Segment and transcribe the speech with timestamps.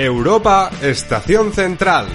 [0.00, 2.06] Europa Estación Central.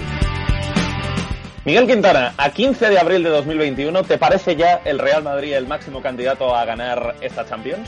[1.66, 5.66] Miguel Quintana, a 15 de abril de 2021, ¿te parece ya el Real Madrid el
[5.66, 7.86] máximo candidato a ganar esta Champions?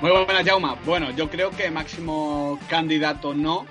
[0.00, 0.76] Muy buenas, Jauma.
[0.86, 3.66] Bueno, yo creo que máximo candidato no,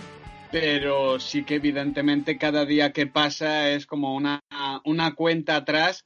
[0.51, 4.43] pero sí que evidentemente cada día que pasa es como una,
[4.83, 6.03] una cuenta atrás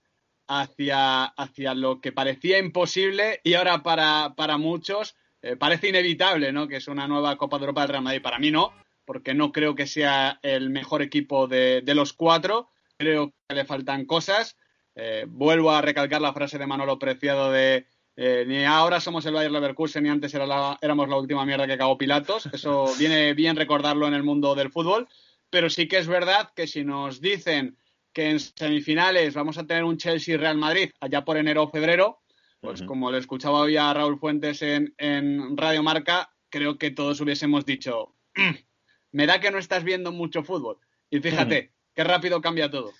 [0.47, 6.67] hacia, hacia lo que parecía imposible y ahora para, para muchos eh, parece inevitable, ¿no?
[6.67, 8.21] Que es una nueva Copa de Europa del Real Madrid.
[8.21, 8.73] Para mí no,
[9.05, 12.69] porque no creo que sea el mejor equipo de, los cuatro.
[12.97, 14.57] Creo que le faltan cosas.
[14.95, 19.33] Eh, vuelvo a recalcar la frase de Manolo Preciado de eh, ni ahora somos el
[19.33, 22.47] Bayer Leverkusen ni antes era éramos la última mierda que cagó Pilatos.
[22.47, 25.07] Eso viene bien recordarlo en el mundo del fútbol.
[25.49, 27.77] Pero sí que es verdad que si nos dicen
[28.13, 32.19] que en semifinales vamos a tener un Chelsea-Real Madrid allá por enero o febrero,
[32.59, 37.19] pues como le escuchaba hoy a Raúl Fuentes en, en Radio Marca, creo que todos
[37.21, 38.15] hubiésemos dicho,
[39.11, 40.77] me da que no estás viendo mucho fútbol.
[41.09, 42.91] Y fíjate, qué rápido cambia todo.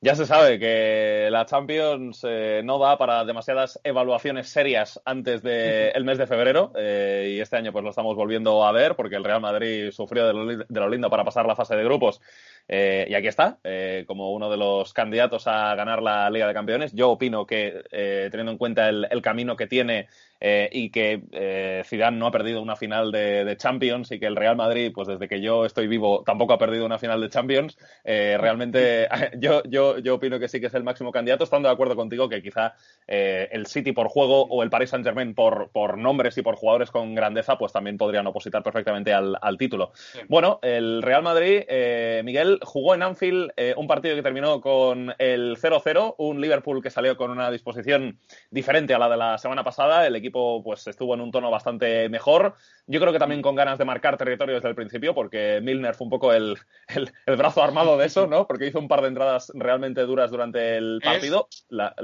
[0.00, 6.04] Ya se sabe que la Champions eh, no da para demasiadas evaluaciones serias antes del
[6.04, 9.24] mes de febrero eh, y este año pues lo estamos volviendo a ver porque el
[9.24, 12.20] Real Madrid sufrió de lo, de lo lindo para pasar la fase de grupos
[12.68, 13.58] eh, y aquí está,
[14.06, 16.92] como uno de los candidatos a ganar la Liga de Campeones.
[16.92, 17.82] Yo opino que,
[18.30, 20.06] teniendo en cuenta el, camino que tiene
[20.40, 24.92] y que Zidane no ha perdido una final de, Champions y que el Real Madrid,
[24.94, 29.08] pues desde que yo estoy vivo, tampoco ha perdido una final de Champions, realmente
[29.38, 32.28] yo, yo, yo opino que sí que es el máximo candidato, estando de acuerdo contigo
[32.28, 32.74] que quizá
[33.06, 37.14] el City por juego o el Paris Saint-Germain por, por nombres y por jugadores con
[37.14, 39.92] grandeza, pues también podrían opositar perfectamente al, al título.
[40.28, 41.62] Bueno, el Real Madrid,
[42.22, 46.90] Miguel, jugó en Anfield eh, un partido que terminó con el 0-0, un Liverpool que
[46.90, 48.18] salió con una disposición
[48.50, 50.06] diferente a la de la semana pasada.
[50.06, 52.54] El equipo pues estuvo en un tono bastante mejor.
[52.86, 56.06] Yo creo que también con ganas de marcar territorio desde el principio, porque Milner fue
[56.06, 56.58] un poco el,
[57.26, 58.46] brazo armado de eso, ¿no?
[58.46, 61.48] Porque hizo un par de entradas realmente duras durante el partido.
[61.50, 61.94] Es, la,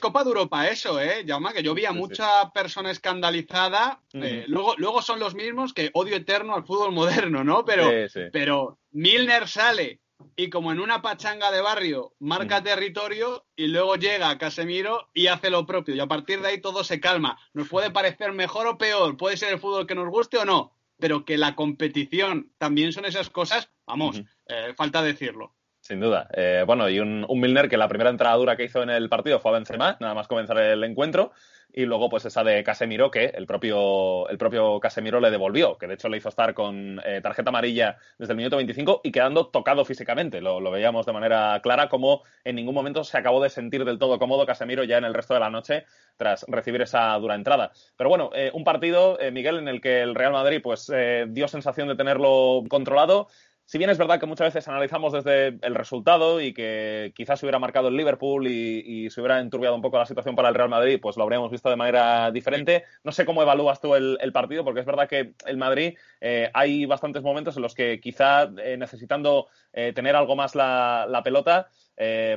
[0.00, 1.24] Copa de Europa eso, ¿eh?
[1.24, 4.00] Llama, que yo vi a mucha persona escandalizada.
[4.12, 7.64] Eh, luego, luego son los mismos que odio eterno al fútbol moderno, ¿no?
[7.64, 7.90] Pero,
[8.32, 10.01] pero Milner sale
[10.36, 12.64] y como en una pachanga de barrio marca mm.
[12.64, 16.84] territorio y luego llega Casemiro y hace lo propio y a partir de ahí todo
[16.84, 17.38] se calma.
[17.52, 20.76] Nos puede parecer mejor o peor, puede ser el fútbol que nos guste o no,
[20.98, 25.54] pero que la competición también son esas cosas, vamos, eh, falta decirlo.
[25.80, 26.28] Sin duda.
[26.32, 29.08] Eh, bueno, y un, un, Milner que la primera entrada dura que hizo en el
[29.08, 31.32] partido fue a Benzema, nada más comenzar el encuentro
[31.72, 35.86] y luego pues esa de Casemiro que el propio, el propio Casemiro le devolvió, que
[35.86, 39.46] de hecho le hizo estar con eh, tarjeta amarilla desde el minuto 25 y quedando
[39.46, 40.40] tocado físicamente.
[40.40, 44.18] Lo, veíamos de manera clara como en ningún momento se acabó de sentir del todo
[44.18, 45.84] cómodo Casemiro ya en el resto de la noche
[46.16, 47.72] tras recibir esa dura entrada.
[47.96, 50.90] Pero bueno, eh, un partido, eh, Miguel, en el que el Real Madrid pues
[51.28, 53.28] dio sensación de tenerlo controlado
[53.72, 57.46] si bien es verdad que muchas veces analizamos desde el resultado y que quizás se
[57.46, 60.68] hubiera marcado el Liverpool y, se hubiera enturbiado un poco la situación para el Real
[60.68, 62.84] Madrid, pues lo habríamos visto de manera diferente.
[63.02, 66.84] No sé cómo evalúas tú el, partido, porque es verdad que el Madrid eh, hay
[66.84, 71.68] bastantes momentos en los que quizá eh, necesitando eh, tener algo más la, la pelota,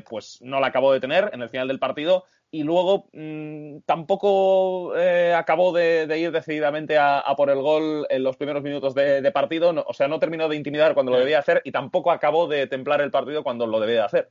[0.08, 4.96] pues no la acabó de tener en el final del partido y luego mm, tampoco
[4.98, 9.74] eh, acabó de, ir decididamente a, por el gol en los primeros minutos de, partido,
[9.86, 13.02] o sea, no terminó de intimidar cuando lo debía hacer y tampoco acabó de templar
[13.02, 14.30] el partido cuando lo debía hacer.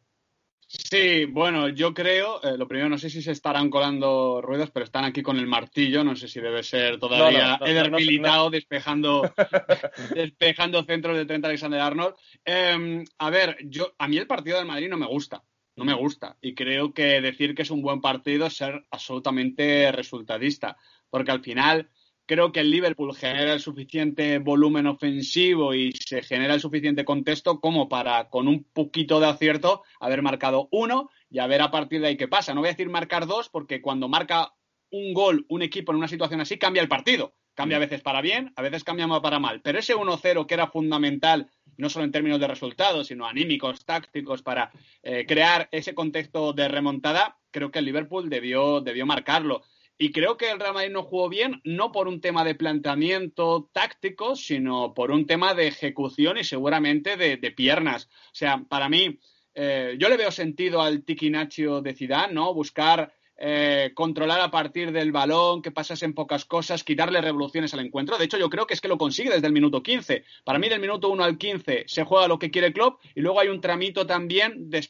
[0.67, 4.85] Sí, bueno, yo creo, eh, lo primero, no sé si se estarán colando ruedas, pero
[4.85, 9.31] están aquí con el martillo, no sé si debe ser todavía Eder Militao despejando,
[10.15, 12.15] despejando centros de Trent Alexander-Arnold.
[12.45, 15.43] Em, a ver, yo, a mí el partido del Madrid no me gusta
[15.77, 16.37] no me gusta.
[16.41, 20.77] Y creo que decir que es un buen partido es ser absolutamente resultadista,
[21.11, 21.91] porque al final
[22.27, 27.61] creo que el Liverpool genera el suficiente volumen ofensivo y se genera el suficiente contexto
[27.61, 32.01] como para, con un poquito de acierto, haber marcado uno y a ver a partir
[32.01, 32.55] de ahí qué pasa.
[32.55, 34.55] No voy a decir marcar dos, porque cuando marca
[34.91, 37.35] un gol un equipo en una situación así, cambia el partido.
[37.55, 39.61] Cambia a veces para bien, a veces cambia para mal.
[39.63, 44.43] Pero ese 1-0 que era fundamental no solo en términos de resultados, sino anímicos, tácticos,
[44.43, 44.71] para
[45.03, 49.63] eh, crear ese contexto de remontada, creo que el Liverpool debió, debió marcarlo.
[49.97, 53.71] Y creo que el Real Madrid no jugó bien, no por un tema de planteamiento
[53.73, 58.09] táctico, sino por un tema de ejecución y seguramente de, piernas.
[58.27, 59.21] O sea, para mí,
[59.55, 62.53] eh, yo le veo sentido al Tiki Nacho de Zidane, ¿no?
[62.53, 68.17] Buscar eh, controlar a partir del balón, que pasasen pocas cosas, quitarle revoluciones al encuentro.
[68.17, 70.25] De hecho, yo creo que es que lo consigue desde el minuto 15.
[70.45, 73.21] Para mí, del minuto 1 al 15 se juega lo que quiere el club y
[73.21, 74.87] luego hay un tramito también de,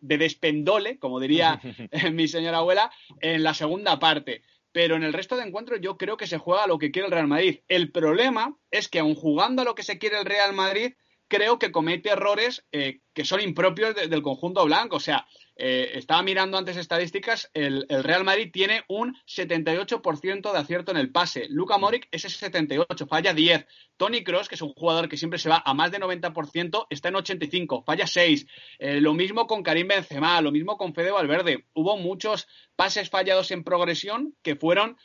[0.00, 1.60] despendole, como diría
[2.12, 4.42] mi señora abuela, en la segunda parte.
[4.72, 7.06] pero en el resto de encuentros yo creo que se juega a lo que quiere
[7.06, 7.60] el Real Madrid.
[7.68, 10.94] El problema es que aun jugando a lo que se quiere el Real Madrid,
[11.32, 14.96] creo que comete errores eh, que son impropios del conjunto blanco.
[14.96, 15.26] O sea,
[15.56, 21.10] eh, estaba mirando antes estadísticas, el, Real Madrid tiene un 78% de acierto en el
[21.10, 21.46] pase.
[21.48, 23.66] Luca Moric ese 78, falla 10.
[23.96, 27.08] Tony Cross, que es un jugador que siempre se va a más de 90%, está
[27.08, 28.46] en 85, falla 6.
[28.78, 31.66] Eh, lo mismo con Karim Benzema, lo mismo con Fede Valverde.
[31.74, 34.96] Hubo muchos pases fallados en progresión que fueron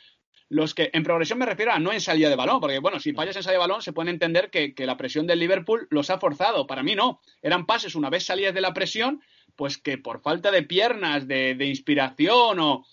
[0.48, 3.12] los que en progresión me refiero a no en salida de balón, porque bueno, si
[3.12, 6.18] fallas en salida de balón se puede entender que, la presión del Liverpool los ha
[6.18, 6.66] forzado.
[6.66, 9.22] Para mí no, eran pases una vez salías de la presión,
[9.58, 12.86] pues que por falta de piernas, de, inspiración o,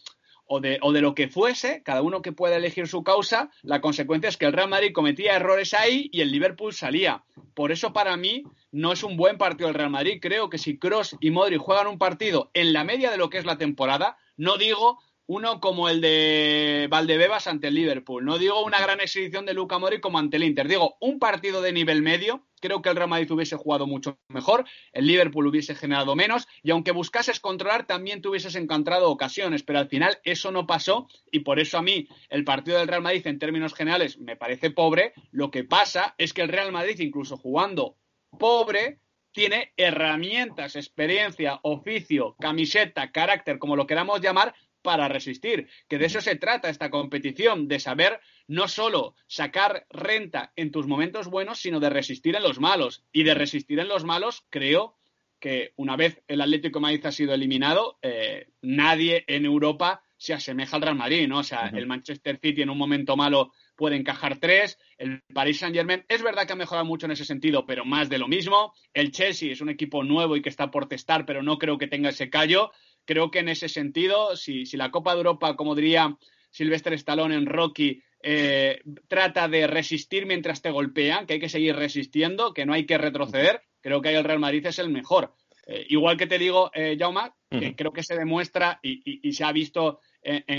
[0.47, 3.81] o, de, o de lo que fuese, cada uno que pueda elegir su causa, la
[3.81, 7.23] consecuencia es que el Real Madrid cometía errores ahí y el Liverpool salía.
[7.53, 10.17] Por eso para mí no es un buen partido el Real Madrid.
[10.19, 13.37] Creo que si Cross y Modric juegan un partido en la media de lo que
[13.37, 14.97] es la temporada, no digo
[15.27, 18.23] uno como el de Valdebebas ante el Liverpool.
[18.23, 20.67] No digo una gran exhibición de Luca Mori como ante el Inter.
[20.67, 22.45] Digo, un partido de nivel medio.
[22.61, 26.71] Creo que el Real Madrid hubiese jugado mucho mejor, el Liverpool hubiese generado menos y
[26.71, 31.41] aunque buscases controlar también te hubieses encontrado ocasiones, pero al final eso no pasó y
[31.41, 35.13] por eso a mí el partido del Real Madrid en términos generales me parece pobre.
[35.31, 37.97] Lo que pasa es que el Real Madrid incluso jugando
[38.39, 38.99] pobre
[39.35, 44.55] tiene herramientas, experiencia, oficio, camiseta, carácter, como lo queramos llamar,
[44.85, 50.53] para resistir, que de eso se trata esta competición, de saber no solo sacar renta
[50.55, 53.03] en tus momentos buenos, sino de resistir en los malos.
[53.11, 54.95] Y de resistir en los malos, creo
[55.39, 60.33] que una vez el Atlético de Madrid ha sido eliminado, eh, nadie en Europa se
[60.33, 61.39] asemeja al Real Madrid, ¿no?
[61.39, 65.75] O sea, el Manchester City en un momento malo puede encajar tres, el Paris Saint
[65.75, 68.73] Germain es verdad que ha mejorado mucho en ese sentido, pero más de lo mismo,
[68.93, 71.87] el Chelsea es un equipo nuevo y que está por testar, pero no creo que
[71.87, 72.71] tenga ese callo,
[73.05, 76.17] creo que en ese sentido, si, la Copa de Europa, como diría
[76.51, 81.75] Sylvester Stallone en Rocky, eh, trata de resistir mientras te golpean, que hay que seguir
[81.75, 85.33] resistiendo, que no hay que retroceder, creo que ahí el Real Madrid es el mejor.
[85.67, 89.51] Eh, igual que te digo, eh, Jauma, que creo que se demuestra y, se ha
[89.51, 90.01] visto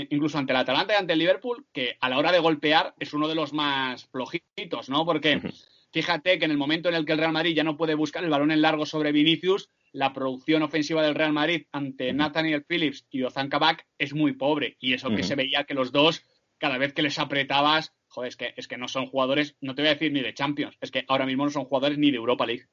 [0.09, 3.13] incluso ante el Atalanta y ante el Liverpool, que a la hora de golpear es
[3.13, 5.05] uno de los más flojitos, ¿no?
[5.05, 5.41] Porque
[5.91, 8.23] fíjate que en el momento en el que el Real Madrid ya no puede buscar
[8.23, 13.07] el balón en largo sobre Vinicius, la producción ofensiva del Real Madrid ante Nathaniel Phillips
[13.09, 14.77] y Ozan Kabak es muy pobre.
[14.79, 16.23] Y eso que se veía que los dos,
[16.59, 19.81] cada vez que les apretabas, joder, es que, es que no son jugadores, no te
[19.81, 22.17] voy a decir ni de Champions, es que ahora mismo no son jugadores ni de
[22.17, 22.67] Europa League.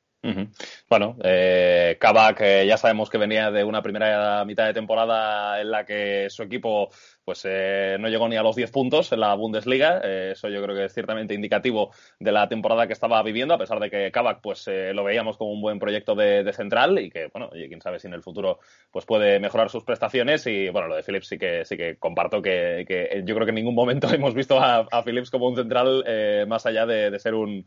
[0.88, 5.70] Bueno, eh, Kabak eh, ya sabemos que venía de una primera mitad de temporada en
[5.70, 6.90] la que su equipo
[7.24, 10.00] pues eh, no llegó ni a los 10 puntos en la Bundesliga.
[10.04, 13.58] Eh, eso yo creo que es ciertamente indicativo de la temporada que estaba viviendo, a
[13.58, 17.10] pesar de que Kabak pues eh, lo veíamos como un buen proyecto de, central y
[17.10, 18.60] que, bueno, quién sabe si en el futuro
[18.90, 20.46] pues puede mejorar sus prestaciones.
[20.46, 22.84] Y bueno, lo de Phillips sí que sí que comparto que,
[23.24, 26.04] yo creo que en ningún momento hemos visto a, Phillips como un central
[26.46, 27.66] más allá de, ser un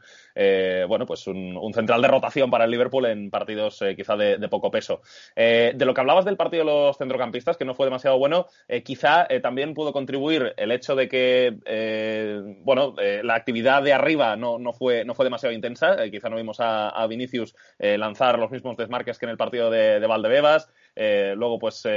[0.88, 4.72] bueno pues un, central de rotación para el Liverpool en partidos quizá de, de, poco
[4.72, 5.02] peso.
[5.36, 8.48] de lo que hablabas del partido de los centrocampistas, que no fue demasiado bueno,
[8.84, 14.36] quizá también pudo contribuir el hecho de que, eh, bueno, eh, la actividad de arriba
[14.36, 16.04] no, no, fue, no fue demasiado intensa.
[16.04, 20.06] Eh, quizá no vimos a, Vinicius lanzar los mismos desmarques que en el partido de,
[20.06, 20.70] Valdebebas.
[20.98, 21.88] luego, pues,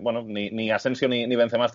[0.00, 1.66] bueno, ni, ni, Asensio ni, ni Benzema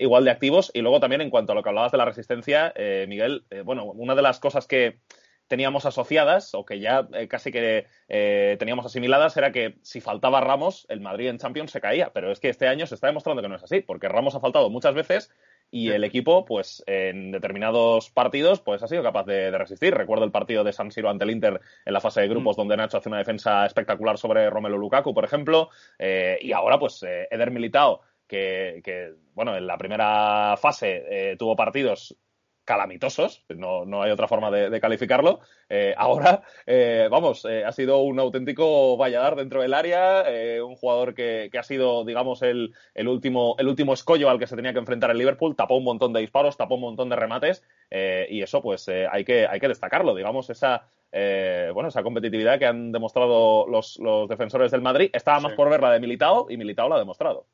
[0.00, 0.72] igual de activos.
[0.74, 2.74] Y luego también, en cuanto a lo que hablabas de la resistencia,
[3.06, 4.98] Miguel, bueno, una de las cosas que
[5.50, 10.40] teníamos asociadas o que ya eh, casi que eh, teníamos asimiladas era que si faltaba
[10.40, 12.12] Ramos, el Madrid en Champions se caía.
[12.14, 14.40] Pero es que este año se está demostrando que no es así, porque Ramos ha
[14.40, 15.28] faltado muchas veces
[15.68, 19.92] y el equipo, pues en determinados partidos, pues ha sido capaz de, resistir.
[19.92, 22.60] Recuerdo el partido de San Siro ante el Inter en la fase de grupos, mm.
[22.60, 25.70] donde Nacho hace una defensa espectacular sobre Romelu Lukaku, por ejemplo.
[25.98, 32.16] Eh, y ahora, pues Eder Militao, que, que, bueno, en la primera fase tuvo partidos
[32.70, 35.40] calamitosos, no, no hay otra forma de, calificarlo.
[35.68, 40.24] Eh, ahora, eh, vamos, eh, ha sido un auténtico valladar dentro del área,
[40.64, 44.54] un jugador que, ha sido, digamos, el, el, último, el último escollo al que se
[44.54, 47.64] tenía que enfrentar el Liverpool, tapó un montón de disparos, tapó un montón de remates,
[47.90, 50.86] y eso, pues, hay, que, hay que destacarlo, digamos, esa,
[51.74, 55.10] bueno, esa competitividad que han demostrado los, los defensores del Madrid.
[55.12, 57.46] Estaba más por ver la de Militao, y Militao la ha demostrado.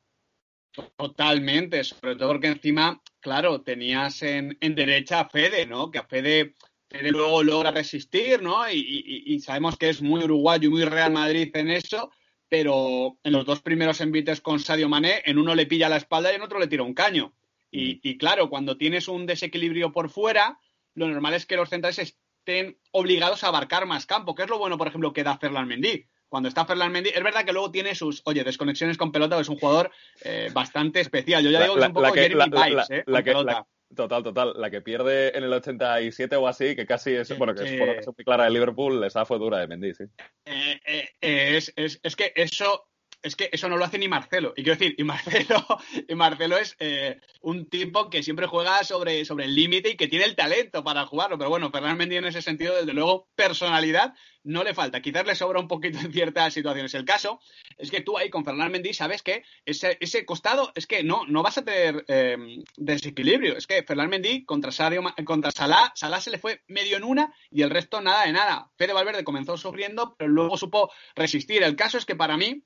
[0.95, 5.89] Totalmente, sobre todo porque encima, claro, tenías en, derecha a Fede, ¿no?
[5.89, 6.55] Que a Fede,
[6.89, 8.69] luego logra resistir, ¿no?
[8.69, 12.11] Y, sabemos que es muy uruguayo y muy Real Madrid en eso,
[12.47, 16.31] pero en los dos primeros envites con Sadio Mané, en uno le pilla la espalda
[16.31, 17.33] y en otro le tira un caño.
[17.71, 17.99] Y, mm.
[18.03, 20.59] y claro, cuando tienes un desequilibrio por fuera,
[20.93, 24.59] lo normal es que los centrales estén obligados a abarcar más campo, que es lo
[24.59, 27.71] bueno, por ejemplo, que da Ferland Mendy cuando está Ferland Mendy, es verdad que luego
[27.71, 29.91] tiene sus, oye, desconexiones con pelota, es un jugador
[30.23, 31.43] eh, bastante especial.
[31.43, 33.03] Yo ya digo que es un poco Jeremy Vibes, ¿eh?
[33.07, 33.65] La,
[33.95, 34.53] total, total.
[34.57, 37.89] La que pierde en el 87 o así, que casi es, bueno, que es, por
[37.89, 40.03] es muy clara de Liverpool, esa fue dura de Mendy, sí.
[40.45, 42.87] Eh, eh, es, es, es que eso
[43.21, 44.53] es que eso no lo hace ni Marcelo.
[44.55, 45.65] Y quiero decir, y Marcelo,
[46.07, 50.07] y Marcelo es eh, un tipo que siempre juega sobre, sobre el límite y que
[50.07, 51.37] tiene el talento para jugarlo.
[51.37, 55.01] Pero bueno, Fernando Mendy en ese sentido, desde luego, personalidad no le falta.
[55.01, 56.93] Quizás le sobra un poquito en ciertas situaciones.
[56.93, 57.39] El caso
[57.77, 61.25] es que tú ahí con Fernando Mendy sabes que ese, ese costado es que no,
[61.27, 62.37] no vas a tener eh,
[62.77, 63.57] desequilibrio.
[63.57, 67.69] Es que Fernando Mendy contra, Sadio, contra se le fue medio en una y el
[67.69, 68.69] resto nada de nada.
[68.77, 71.63] Fede Valverde comenzó sufriendo, pero luego supo resistir.
[71.63, 72.63] El caso es que para mí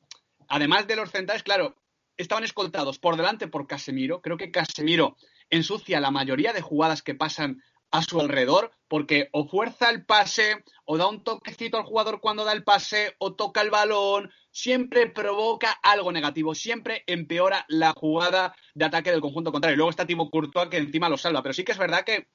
[0.51, 1.75] además de los centrales, claro,
[2.17, 4.21] estaban escoltados por delante por Casemiro.
[4.21, 5.15] Creo que Casemiro
[5.49, 10.63] ensucia la mayoría de jugadas que pasan a su alrededor, porque o fuerza el pase,
[10.85, 15.07] o da un toquecito al jugador cuando da el pase, o toca el balón, siempre
[15.07, 19.77] provoca algo negativo, siempre empeora la jugada de ataque del conjunto contrario.
[19.77, 22.27] Luego está Timo Courtois que encima lo salva, pero sí que es verdad que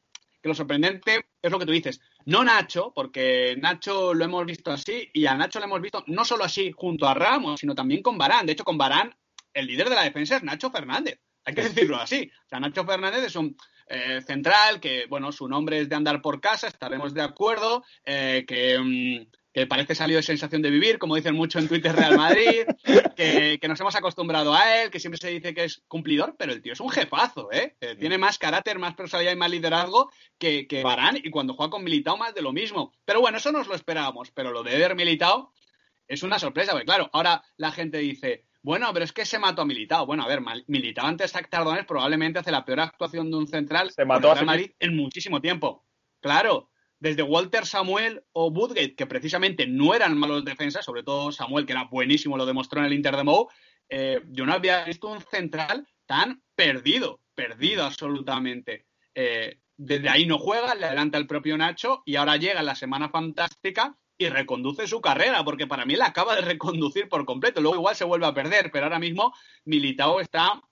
[0.49, 2.01] lo sorprendente es lo que tú dices.
[2.25, 6.25] No Nacho, porque Nacho lo hemos visto así y a Nacho lo hemos visto no
[6.25, 8.47] solo así junto a Ramos, sino también con Barán.
[8.47, 9.15] De hecho, con Barán,
[9.53, 11.21] el líder de la defensa es Nacho Fernández.
[11.45, 12.31] Hay que decirlo así.
[12.45, 13.57] O sea, Nacho Fernández es un
[13.89, 18.45] eh, central que, bueno, su nombre es de andar por casa, estaremos de acuerdo, eh,
[18.47, 22.15] que, mm, que parece salido de sensación de vivir, como dicen mucho en Twitter Real
[22.15, 22.67] Madrid,
[23.17, 26.61] que, nos hemos acostumbrado a él, que siempre se dice que es cumplidor, pero el
[26.61, 27.75] tío es un jefazo, ¿eh?
[27.81, 31.71] eh tiene más carácter, más personalidad y más liderazgo que, que Barán, y cuando juega
[31.71, 32.93] con Militao más de lo mismo.
[33.07, 35.55] Pero bueno, eso nos lo esperábamos, pero lo de Eder Militao
[36.07, 39.63] es una sorpresa, porque claro, ahora la gente dice, bueno, pero es que se mató
[39.63, 40.05] a Militao.
[40.05, 43.91] Bueno, a ver, Militao antes de Tardones probablemente hace la peor actuación de un central
[43.91, 45.87] se mató Real Madrid en muchísimo tiempo.
[46.21, 46.69] Claro,
[46.99, 51.73] desde Walter Samuel o Woodgate, que precisamente no eran malos defensas, sobre todo Samuel, que
[51.73, 53.49] era buenísimo, lo demostró en el Inter de Mou,
[53.89, 58.87] eh, yo no había visto un central tan perdido, perdido absolutamente.
[59.15, 63.11] Eh, desde ahí no juega, le adelanta el propio Nacho y ahora llega la semana
[63.11, 67.61] fantástica y reconduce su carrera, porque para mí la acaba de reconducir por completo.
[67.61, 69.35] Luego igual se vuelve a perder, pero ahora mismo
[69.65, 70.63] Militao está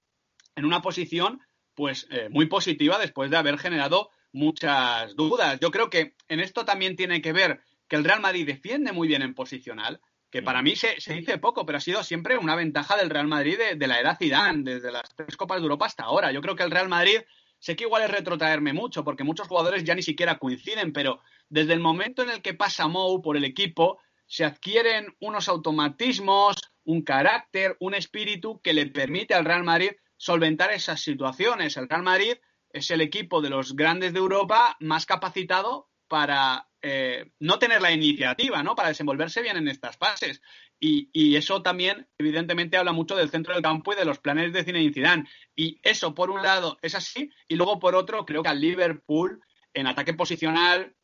[0.56, 1.40] en una posición
[1.74, 5.58] pues eh, muy positiva después de haber generado muchas dudas.
[5.60, 9.08] Yo creo que en esto también tiene que ver que el Real Madrid defiende muy
[9.08, 10.00] bien en posicional,
[10.30, 13.56] que para mí se, dice poco, pero ha sido siempre una ventaja del Real Madrid
[13.76, 16.32] de, la era Zidane, desde las tres Copas de Europa hasta ahora.
[16.32, 17.20] Yo creo que el Real Madrid,
[17.60, 21.72] sé que igual es retrotraerme mucho, porque muchos jugadores ya ni siquiera coinciden, pero desde
[21.72, 27.02] el momento en el que pasa Mou por el equipo, se adquieren unos automatismos, un
[27.02, 31.76] carácter, un espíritu que le permite al Real Madrid solventar esas situaciones.
[31.76, 32.34] El Real Madrid
[32.74, 37.92] es el equipo de los grandes de Europa más capacitado para eh, no tener la
[37.92, 38.74] iniciativa, ¿no?
[38.74, 40.42] Para desenvolverse bien en estas fases.
[40.80, 44.64] Y, eso también, evidentemente, habla mucho del centro del campo y de los planes de
[44.64, 45.28] Zinedine Zidane.
[45.56, 47.30] Y eso, por un lado, es así.
[47.48, 49.40] Y luego, por otro, creo que al Liverpool,
[49.72, 50.94] en ataque posicional,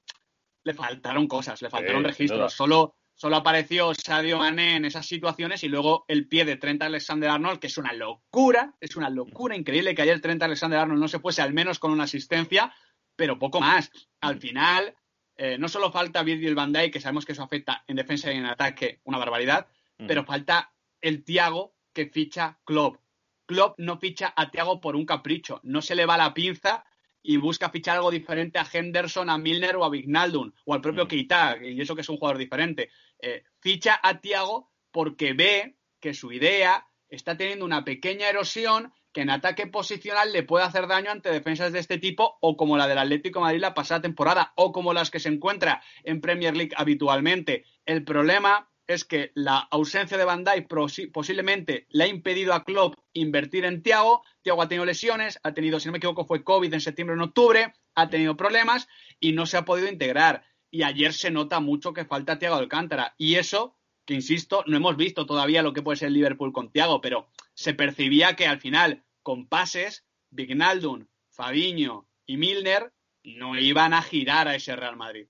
[0.65, 2.53] le faltaron cosas, le faltaron registros.
[2.53, 7.59] Solo solo apareció Sadio Mané en esas situaciones y luego el pie de Trent Alexander-Arnold,
[7.59, 11.43] que es una locura, es una locura increíble que ayer Trent Alexander-Arnold no se fuese
[11.43, 12.73] al menos con una asistencia,
[13.17, 13.91] pero poco más.
[14.23, 14.97] Al final,
[15.37, 18.39] eh, no solo falta Virgil van Dijk, que sabemos que eso afecta en defensa y
[18.39, 19.67] en ataque una barbaridad,
[19.99, 20.73] pero falta
[21.03, 23.03] el Tiago que ficha Klopp.
[23.45, 26.87] Klopp no ficha a Tiago por un capricho, no se le va la pinza
[27.23, 31.07] y busca fichar algo diferente a Henderson, a Milner o a Vignaldum o al propio
[31.07, 32.91] Keita, y eso que es un jugador diferente.
[33.23, 39.23] Eh, ficha a Tiago porque ve que su idea está teniendo una pequeña erosión que
[39.23, 42.87] en ataque posicional le puede hacer daño ante defensas de este tipo o como la
[42.87, 46.75] del Atlético Madrid la pasada temporada o como las que se encuentra en Premier League
[46.77, 47.65] habitualmente.
[47.85, 50.69] El problema es que la ausencia de Van Dijk
[51.13, 54.23] posiblemente le ha impedido a Klopp invertir en Thiago.
[54.43, 57.17] Thiago ha tenido lesiones, ha tenido, si no me equivoco, fue COVID en septiembre o
[57.17, 58.89] en octubre, ha tenido problemas
[59.21, 60.45] y no se ha podido integrar.
[60.71, 63.15] Y ayer se nota mucho que falta Thiago Alcántara.
[63.19, 66.71] Y eso, que insisto, no hemos visto todavía lo que puede ser el Liverpool con
[66.71, 72.93] Thiago, pero se percibía que al final, con pases, Vignaldum, Fabiño y Milner
[73.25, 75.27] no iban a girar a ese Real Madrid.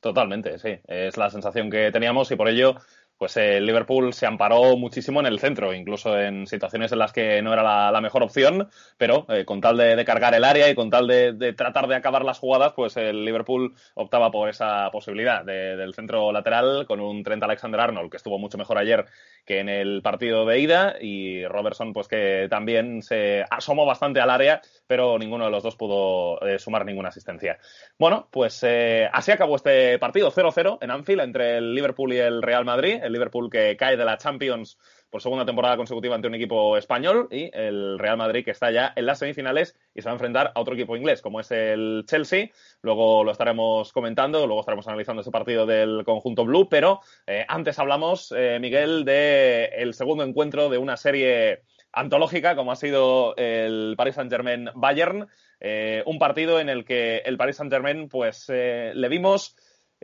[0.00, 0.78] Totalmente, sí.
[0.86, 2.76] Es la sensación que teníamos y por ello
[3.18, 7.42] pues el Liverpool se amparó muchísimo en el centro, incluso en situaciones en las que
[7.42, 8.68] no era la, mejor opción,
[8.98, 12.24] pero eh, con tal de, cargar el área y con tal de, tratar de acabar
[12.24, 17.42] las jugadas, pues el Liverpool optaba por esa posibilidad del centro lateral con un Trent
[17.42, 19.06] Alexander-Arnold, que estuvo mucho mejor ayer
[19.44, 24.30] que en el partido de ida, y Robertson, pues que también se asomó bastante al
[24.30, 27.58] área, pero ninguno de los dos pudo eh, sumar ninguna asistencia.
[27.98, 32.42] Bueno, pues eh, así acabó este partido 0-0 en Anfield entre el Liverpool y el
[32.42, 34.78] Real Madrid el Liverpool que cae de la Champions
[35.14, 38.92] por segunda temporada consecutiva ante un equipo español y el Real Madrid que está ya
[38.96, 42.04] en las semifinales y se va a enfrentar a otro equipo inglés como es el
[42.08, 42.48] Chelsea.
[42.82, 47.78] Luego lo estaremos comentando, luego estaremos analizando ese partido del conjunto blue, pero eh, antes
[47.78, 53.94] hablamos, eh, Miguel, del el segundo encuentro de una serie antológica como ha sido el
[53.96, 55.28] Paris Saint-Germain Bayern,
[55.60, 59.54] eh, un partido en el que el Paris Saint-Germain pues le vimos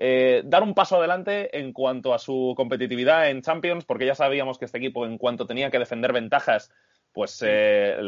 [0.03, 4.59] eh, dar un paso adelante en cuanto a su competitividad en Champions, porque ya sabíamos
[4.59, 6.73] que este equipo, en cuanto tenía que defender ventajas,
[7.13, 7.99] pues eh,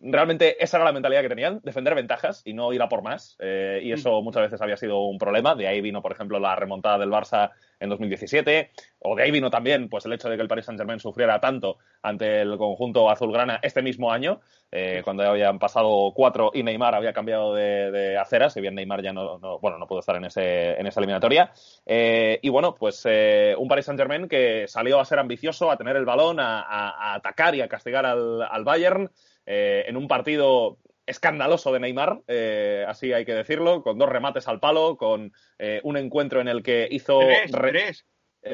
[0.00, 3.36] realmente esa era la mentalidad que tenían, defender ventajas y no ir a por más.
[3.40, 5.54] Eh, y eso muchas veces había sido un problema.
[5.54, 7.50] De ahí vino, por ejemplo, la remontada del Barça
[7.84, 8.70] en 2017.
[9.00, 11.78] O de ahí vino también pues, el hecho de que el Paris Saint-Germain sufriera tanto
[12.02, 16.94] ante el conjunto azulgrana este mismo año, eh, cuando ya habían pasado cuatro y Neymar
[16.94, 18.52] había cambiado de, aceras.
[18.52, 21.52] Si bien Neymar ya no, bueno, no pudo estar en, ese, en esa eliminatoria.
[21.86, 26.38] y bueno, pues un Paris Saint-Germain que salió a ser ambicioso, a tener el balón,
[26.40, 29.10] a atacar y a castigar al al Bayern
[29.46, 34.48] eh, en un partido escandaloso de Neymar, eh, así hay que decirlo, con dos remates
[34.48, 37.20] al palo, con eh, un encuentro en el que hizo...
[37.50, 38.06] Tres,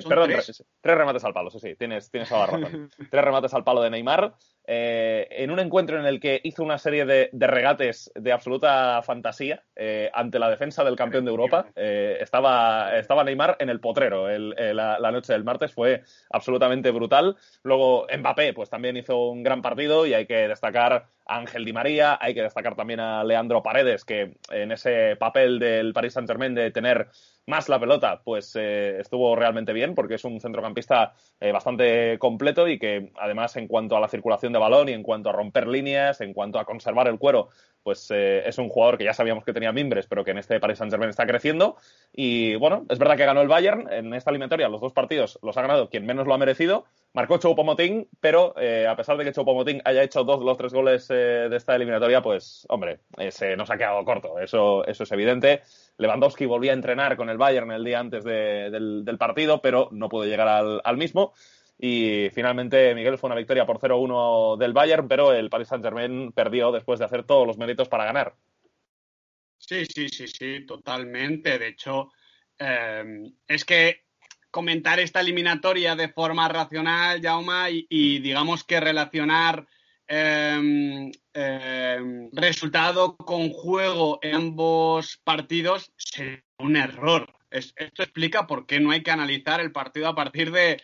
[0.08, 0.64] perdón, tres.
[0.82, 2.90] remates al palo, sí, sí, tienes, tienes toda la razón.
[3.10, 4.34] tres remates al palo de Neymar,
[4.66, 9.64] eh, en un encuentro en el que hizo una serie de, regates de absoluta fantasía
[9.74, 11.66] eh, ante la defensa del campeón de Europa.
[11.74, 17.36] Eh, estaba, estaba Neymar en el potrero la, noche del martes, fue absolutamente brutal.
[17.64, 21.72] Luego Mbappé, pues también hizo un gran partido y hay que destacar a Ángel Di
[21.72, 26.54] María, hay que destacar también a Leandro Paredes, que en ese papel del Paris Saint-Germain
[26.54, 27.08] de tener
[27.50, 31.14] más la pelota, pues estuvo realmente bien porque es un centrocampista
[31.52, 35.28] bastante completo y que además en cuanto a la circulación de balón y en cuanto
[35.28, 37.50] a romper líneas, en cuanto a conservar el cuero,
[37.82, 40.60] pues eh, es un jugador que ya sabíamos que tenía mimbres, pero que en este
[40.60, 41.76] Paris Saint-Germain está creciendo.
[42.12, 45.56] Y bueno, es verdad que ganó el Bayern en esta eliminatoria, los dos partidos los
[45.56, 46.84] ha ganado quien menos lo ha merecido.
[47.12, 50.72] Marcó Choupo-Moting, pero eh, a pesar de que Choupo-Moting haya hecho dos de los tres
[50.72, 55.12] goles eh, de esta eliminatoria, pues hombre, se nos ha quedado corto, eso, eso es
[55.12, 55.62] evidente.
[56.00, 60.24] Lewandowski volvía a entrenar con el Bayern el día antes del, partido, pero no pudo
[60.24, 60.48] llegar
[60.82, 61.34] al, mismo.
[61.78, 66.72] Y finalmente, Miguel, fue una victoria por 0-1 del Bayern, pero el Paris Saint-Germain perdió
[66.72, 68.34] después de hacer todos los méritos para ganar.
[69.58, 71.58] Sí, sí, sí, sí, totalmente.
[71.58, 72.10] De hecho,
[72.58, 74.04] eh, es que
[74.50, 79.66] comentar esta eliminatoria de forma racional, Jauma, y, digamos que relacionar
[80.08, 88.80] eh, eh, resultado con juego en ambos partidos sería un error esto explica por qué
[88.80, 90.80] no hay que analizar el partido a partir de,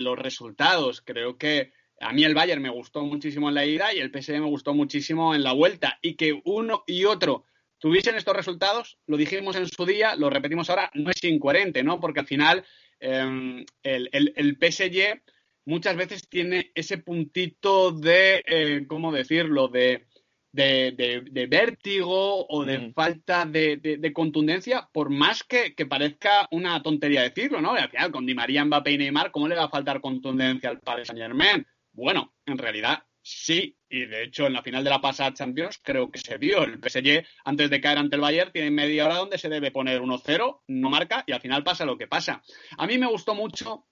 [0.00, 1.02] los resultados.
[1.02, 4.40] Creo que a mí el Bayern me gustó muchísimo en la ida y el PSG
[4.40, 5.98] me gustó muchísimo en la vuelta.
[6.02, 7.44] Y que uno y otro
[7.78, 12.00] tuviesen estos resultados, lo dijimos en su día, lo repetimos ahora, no es incoherente, ¿no?
[12.00, 12.64] Porque al final
[13.00, 15.20] em, el, el, PSG
[15.64, 20.06] muchas veces tiene ese puntito de, eh, ¿cómo decirlo?, de
[20.52, 27.72] de, vértigo o de falta de, contundencia, por más que, parezca una tontería decirlo, ¿no?
[27.72, 30.80] al final, con Di María, Mbappé y Neymar, ¿cómo le va a faltar contundencia al
[30.80, 31.66] Paris Saint Germain?
[31.92, 36.10] Bueno, en realidad sí, y de hecho en la final de la pasada Champions creo
[36.10, 36.64] que se vio.
[36.64, 40.00] El PSG, antes de caer ante el Bayern, tiene media hora donde se debe poner
[40.00, 42.42] 1-0, no marca, y al final pasa lo que pasa.
[42.76, 43.86] A mí me gustó mucho,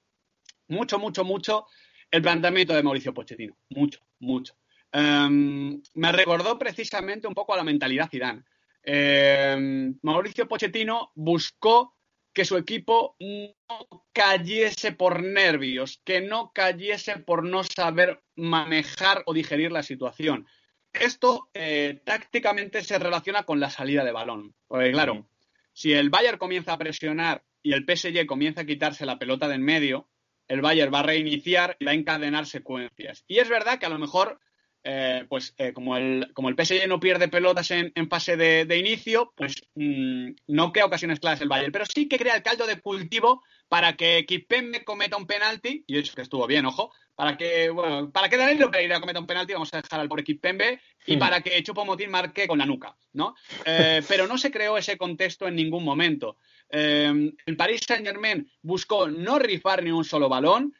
[0.71, 1.67] mucho, mucho, mucho
[2.11, 3.57] el planteamiento de Mauricio Pochettino.
[3.71, 4.55] Mucho, mucho.
[4.93, 8.45] Em, me recordó precisamente un poco a la mentalidad Zidane.
[8.83, 11.97] Em, Mauricio Pochettino buscó
[12.33, 19.35] que su equipo no cayese por nervios, que no cayese por no saber manejar o
[19.35, 20.47] digerir la situación.
[20.93, 24.55] Esto eh, tácticamente se relaciona con la salida de balón.
[24.67, 25.29] Porque claro,
[25.73, 29.57] si el Bayern comienza a presionar y el PSG comienza a quitarse la pelota de
[29.57, 30.10] en medio,
[30.51, 33.25] el Bayern va a reiniciar y va a encadenar secuencias.
[33.29, 34.41] Y es verdad que a lo mejor
[34.83, 39.33] eh, pues eh, como, el, como el PSG no pierde pelotas en, fase de, inicio,
[39.37, 42.81] pues mm, no crea ocasiones claras el Bayern, pero sí que crea el caldo de
[42.81, 47.69] cultivo para que Kipembe cometa un penalti, y eso que estuvo bien, ojo, para que,
[47.69, 51.19] bueno, para que Danilo Pereira cometa un penalti, vamos a dejar al pobre Kipembe, y
[51.19, 53.35] para que Chupo Motín marque con la nuca, ¿no?
[53.67, 56.39] Eh, pero no se creó ese contexto en ningún momento.
[56.71, 60.75] El Paris Saint Germain buscó no rifar ni un solo balón,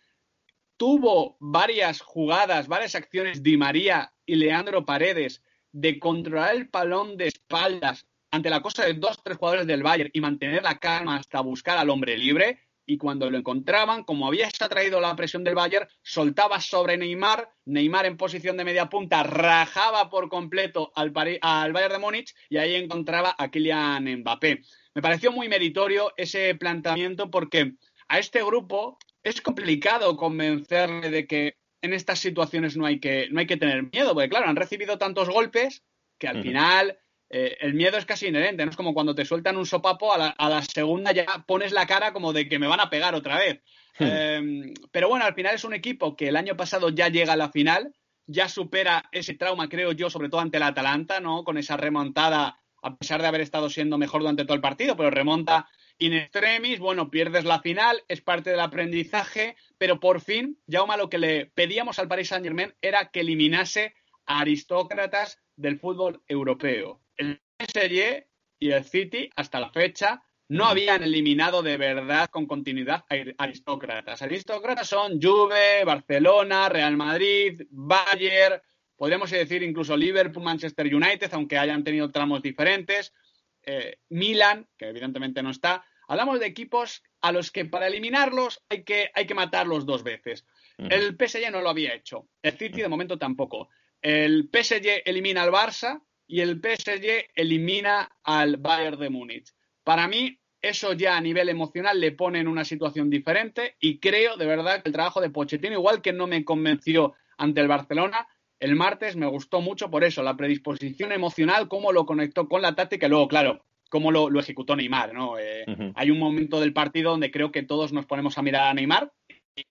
[0.77, 7.29] tuvo varias jugadas, varias acciones Di María y Leandro Paredes de controlar el palón de
[7.29, 11.41] espaldas ante la cosa de dos tres jugadores del Bayern y mantener la calma hasta
[11.41, 12.61] buscar al hombre libre.
[12.87, 18.07] Y cuando lo encontraban, como había traído la presión del Bayern, soltaba sobre Neymar, Neymar
[18.07, 22.75] en posición de media punta, rajaba por completo al, al Bayern de Múnich y ahí
[22.75, 24.63] encontraba a Kylian Mbappé.
[24.95, 27.75] Me pareció muy meritorio ese planteamiento porque
[28.09, 33.41] a este grupo es complicado convencerle de que en estas situaciones no hay que, no
[33.41, 35.83] hay que tener miedo, porque claro, han recibido tantos golpes
[36.19, 36.99] que al final
[37.31, 40.19] eh, el miedo es casi inherente, no es como cuando te sueltan un sopapo, a
[40.19, 43.15] la, a la, segunda ya pones la cara como de que me van a pegar
[43.15, 43.63] otra vez.
[44.01, 47.37] eh, pero bueno, al final es un equipo que el año pasado ya llega a
[47.37, 47.95] la final,
[48.27, 51.45] ya supera ese trauma, creo yo, sobre todo ante el Atalanta, ¿no?
[51.45, 55.11] Con esa remontada, a pesar de haber estado siendo mejor durante todo el partido, pero
[55.11, 60.97] remonta in extremis, bueno, pierdes la final, es parte del aprendizaje, pero por fin, Jaume,
[60.97, 63.95] lo que le pedíamos al Paris Saint Germain era que eliminase
[64.27, 67.03] a aristócratas del fútbol europeo.
[67.17, 68.27] El PSG
[68.59, 74.23] y el City, hasta la fecha, no habían eliminado de verdad con continuidad a aristócratas.
[74.23, 78.61] Aristócratas son Juve, Barcelona, Real Madrid, Bayern,
[79.01, 83.15] podríamos decir incluso Liverpool, Manchester United, aunque hayan tenido tramos diferentes,
[83.63, 85.87] eh, Milan, que evidentemente no está.
[86.07, 90.45] Hablamos de equipos a los que para eliminarlos hay que, hay que matarlos dos veces.
[90.77, 90.93] Uh -huh.
[90.93, 93.71] El PSG no lo había hecho, el City de momento tampoco.
[94.03, 99.49] El PSG elimina al Barça y el PSG elimina al Bayern de Múnich.
[99.83, 104.37] Para mí, eso ya a nivel emocional le pone en una situación diferente y creo
[104.37, 108.29] de verdad que el trabajo de Pochettino, igual que no me convenció ante el Barcelona,
[108.61, 112.75] el martes me gustó mucho por eso, la predisposición emocional, cómo lo conectó con la
[112.75, 115.39] táctica y luego, claro, cómo lo, lo ejecutó Neymar, ¿no?
[115.39, 115.93] Eh, uh -huh.
[115.97, 119.13] Hay un momento del partido donde creo que todos nos ponemos a mirar a Neymar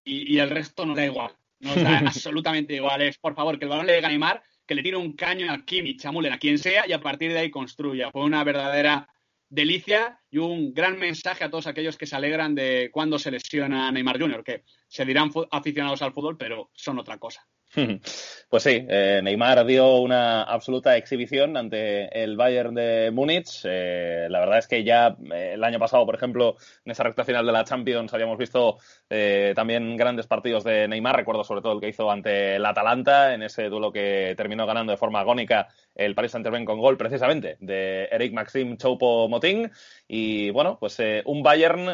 [0.04, 3.02] y, y el resto nos da igual, nos da absolutamente igual.
[3.04, 5.52] Es, por favor, que el balón le llegue a Neymar, que le tire un caño
[5.52, 8.12] a Kimmich, a Müller, a quien sea, y a partir de ahí construya.
[8.12, 9.08] Fue una verdadera
[9.50, 13.92] delicia y un gran mensaje a todos aquellos que se alegran de cuando se lesiona
[13.92, 17.48] Neymar Jr., que se dirán aficionados al fútbol, pero son otra cosa.
[18.50, 23.62] Pues sí, eh, Neymar dio una absoluta exhibición ante el Bayern de Múnich.
[23.64, 27.24] Eh, la verdad es que ya eh, el año pasado, por ejemplo, en esa recta
[27.24, 28.78] final de la Champions habíamos visto
[29.56, 31.16] también grandes partidos de Neymar.
[31.18, 34.92] Recuerdo sobre todo el que hizo ante el Atalanta en ese duelo que terminó ganando
[34.92, 39.72] de forma agónica el Paris Saint-Germain con gol precisamente de Eric Maxim Choupo-Moting.
[40.08, 41.86] Y bueno, pues un Bayern,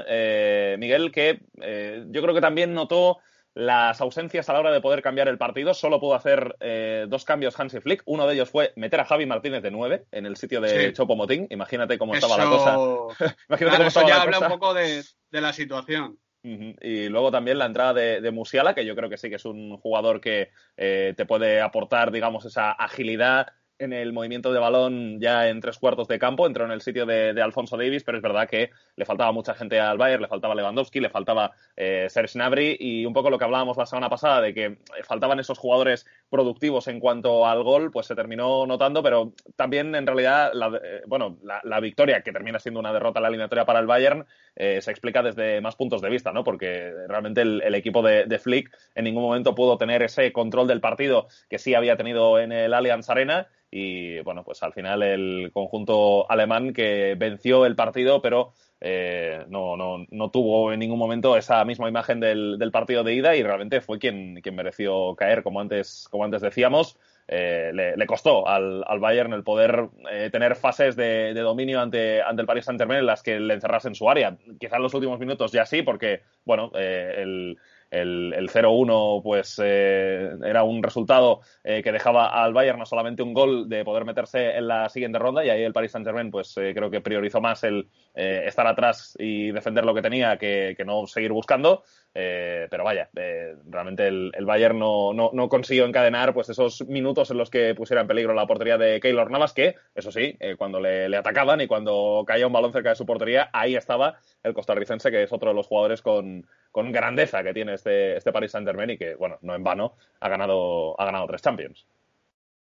[0.80, 3.20] Miguel, que yo creo que también notó
[3.56, 5.74] las ausencias a la hora de poder cambiar el partido.
[5.74, 8.04] Solo pudo hacer eh, dos cambios Hansi Flick.
[8.06, 10.94] Uno de ellos fue meter a Javi Martínez de 9 en el sitio de sí.
[10.94, 11.48] Chopo Motín.
[11.50, 12.28] Imagínate cómo eso...
[12.28, 13.36] estaba la cosa.
[13.50, 14.48] Imagínate claro, cómo eso ya habla cosa.
[14.48, 16.20] un poco de, de la situación.
[16.44, 16.78] Uh -huh.
[16.82, 19.46] Y luego también la entrada de, de, Musiala, que yo creo que sí que es
[19.46, 23.48] un jugador que eh, te puede aportar, digamos, esa agilidad,
[23.80, 27.06] en el movimiento de balón ya en tres cuartos de campo, entró en el sitio
[27.06, 30.28] de, de, Alfonso Davis, pero es verdad que le faltaba mucha gente al Bayern, le
[30.28, 34.10] faltaba Lewandowski, le faltaba eh, Serge Gnabry y un poco lo que hablábamos la semana
[34.10, 39.04] pasada de que faltaban esos jugadores productivos en cuanto al gol, pues se terminó notando,
[39.04, 43.24] pero también en realidad, la, eh, bueno, la, victoria, que termina siendo una derrota en
[43.24, 46.44] la eliminatoria para el Bayern, eh, se explica desde más puntos de vista, ¿no?
[46.44, 50.68] Porque realmente el, el equipo de, de, Flick en ningún momento pudo tener ese control
[50.68, 55.04] del partido que sí había tenido en el Allianz Arena y bueno, pues al final
[55.04, 60.98] el conjunto alemán que venció el partido, pero eh, no, no, no, tuvo en ningún
[60.98, 65.14] momento esa misma imagen del, del, partido de ida y realmente fue quien, quien mereció
[65.16, 66.98] caer, como antes, como antes decíamos.
[67.28, 72.44] Eh, le, costó al, al, Bayern el poder eh, tener fases de, dominio ante, ante
[72.44, 74.38] el Paris Saint-Germain en las que le encerrase en su área.
[74.58, 77.58] Quizás en los últimos minutos ya sí, porque, bueno, eh, el,
[78.02, 83.24] el, el 0-1 pues eh, era un resultado eh, que dejaba al Bayern no solamente
[83.24, 86.56] un gol de poder meterse en la siguiente ronda y ahí el Paris Saint-Germain pues
[86.58, 90.76] eh, creo que priorizó más el eh, estar atrás y defender lo que tenía que,
[90.86, 95.86] no seguir buscando eh, pero vaya, eh, realmente el, el Bayern no, no, no, consiguió
[95.86, 99.52] encadenar pues esos minutos en los que pusiera en peligro la portería de Keylor Navas,
[99.52, 103.50] que, eso sí, cuando le, atacaban y cuando caía un balón cerca de su portería,
[103.52, 107.74] ahí estaba el costarricense, que es otro de los jugadores con, con grandeza que tiene
[107.74, 111.42] este, este Paris Saint-Germain y que, bueno, no en vano, ha ganado, ha ganado tres
[111.42, 111.86] Champions.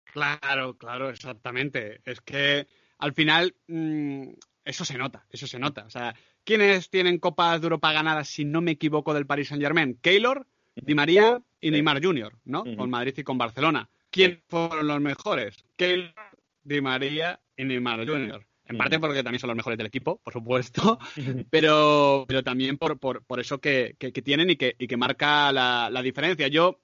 [0.06, 2.02] Claro, claro, exactamente.
[2.06, 2.66] Es que
[2.98, 4.30] al final mmm,
[4.66, 5.86] eso se nota, eso se nota.
[5.86, 9.98] O sea, ¿quiénes tienen Copas de Europa ganadas, si no me equivoco, del Paris Saint-Germain?
[10.02, 10.46] Keylor,
[10.76, 12.62] Di María y Neymar Jr., ¿no?
[12.62, 12.78] Uh -huh.
[12.78, 13.90] Con Madrid y con Barcelona.
[14.10, 15.64] ¿Quién fueron los mejores?
[15.76, 16.14] Keylor,
[16.64, 18.46] Di María y Neymar Jr.
[18.66, 20.98] En parte porque también son los mejores del equipo, por supuesto,
[21.50, 24.96] pero, pero también por, por, por eso que, que, que, tienen y que, y que
[24.96, 26.48] marca la, la, diferencia.
[26.48, 26.80] Yo,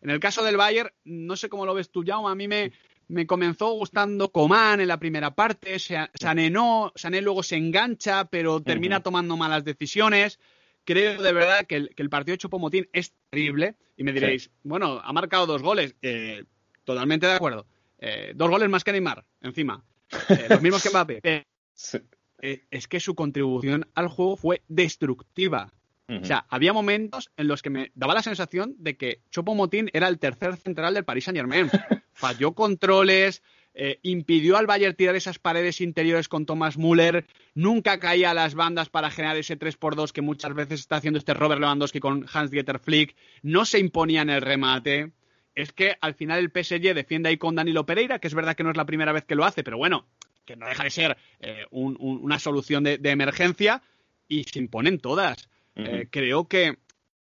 [0.00, 2.72] en el caso del Bayern, no sé cómo lo ves tú, Jaume, a mí me,
[3.08, 8.62] me comenzó gustando Coman en la primera parte, Sané no, Sané luego se engancha, pero
[8.62, 10.38] termina tomando malas decisiones.
[10.84, 14.44] Creo de verdad que el, que el partido de Chupomotín es terrible y me diréis,
[14.44, 14.50] sí.
[14.64, 16.44] bueno, ha marcado dos goles, eh,
[16.84, 17.66] totalmente de acuerdo.
[17.98, 19.82] Eh, dos goles más que Neymar, encima.
[20.28, 21.46] Eh, los mismos que Mbappé.
[21.76, 21.98] Sí.
[22.40, 25.72] Eh, es que su contribución al juego fue destructiva.
[26.06, 29.88] O sea, había momentos en los que me daba la sensación de que Chopo Motín
[29.94, 31.70] era el tercer central del Paris Saint Germain.
[32.12, 33.42] Falló controles,
[33.76, 38.54] eh, impidió al Bayern tirar esas paredes interiores con Thomas Müller, nunca caía a las
[38.54, 42.78] bandas para generar ese 3x2 que muchas veces está haciendo este Robert Lewandowski con Hans-Dieter
[42.78, 45.12] Flick, no se imponía en el remate.
[45.56, 48.64] Es que al final el PSG defiende ahí con Danilo Pereira, que es verdad que
[48.64, 50.06] no es la primera vez que lo hace, pero bueno,
[50.44, 53.82] que no deja de ser eh, una solución de, emergencia
[54.28, 55.48] y se imponen todas.
[55.76, 56.78] Eh, creo que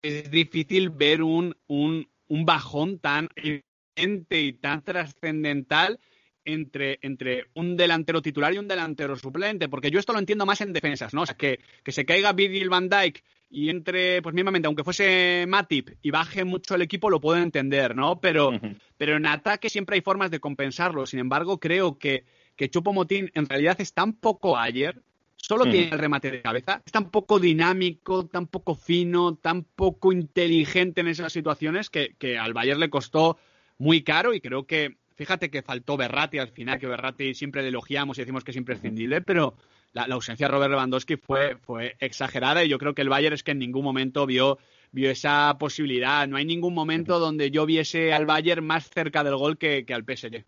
[0.02, 5.98] es difícil ver un, un, un bajón tan evidente y tan trascendental
[6.44, 10.60] entre, entre un delantero titular y un delantero suplente, porque yo esto lo entiendo más
[10.60, 11.22] en defensas, ¿no?
[11.22, 15.46] O sea, que, que se caiga Virgil van Dijk y entre, pues mismamente, aunque fuese
[15.48, 18.20] Matip y baje mucho el equipo, lo puedo entender, ¿no?
[18.20, 18.52] Pero,
[18.96, 21.06] pero en ataque siempre hay formas de compensarlo.
[21.06, 22.24] Sin embargo, creo que,
[22.56, 25.02] que Chupo Motín en realidad es tan poco ayer,
[25.38, 30.12] solo tiene el remate de cabeza, es tan poco dinámico, tan poco fino, tan poco
[30.12, 33.38] inteligente en esas situaciones que, que al Bayern le costó
[33.78, 37.68] muy caro y creo que Fíjate que faltó Berratti al final, que Berratti siempre le
[37.68, 39.56] elogiamos y decimos que es imprescindible, pero
[39.92, 43.42] la, ausencia de Robert Lewandowski fue, fue exagerada y yo creo que el Bayern es
[43.42, 44.58] que en ningún momento vio,
[44.92, 46.28] vio esa posibilidad.
[46.28, 50.04] No hay ningún momento donde yo viese al Bayern más cerca del gol que, al
[50.04, 50.44] PSG.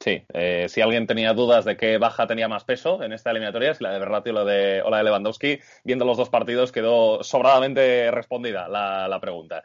[0.00, 3.74] Sí, eh, si alguien tenía dudas de qué baja tenía más peso en esta eliminatoria,
[3.74, 6.72] si la de Berratti o la de, o la de Lewandowski, viendo los dos partidos
[6.72, 9.64] quedó sobradamente respondida la, la pregunta.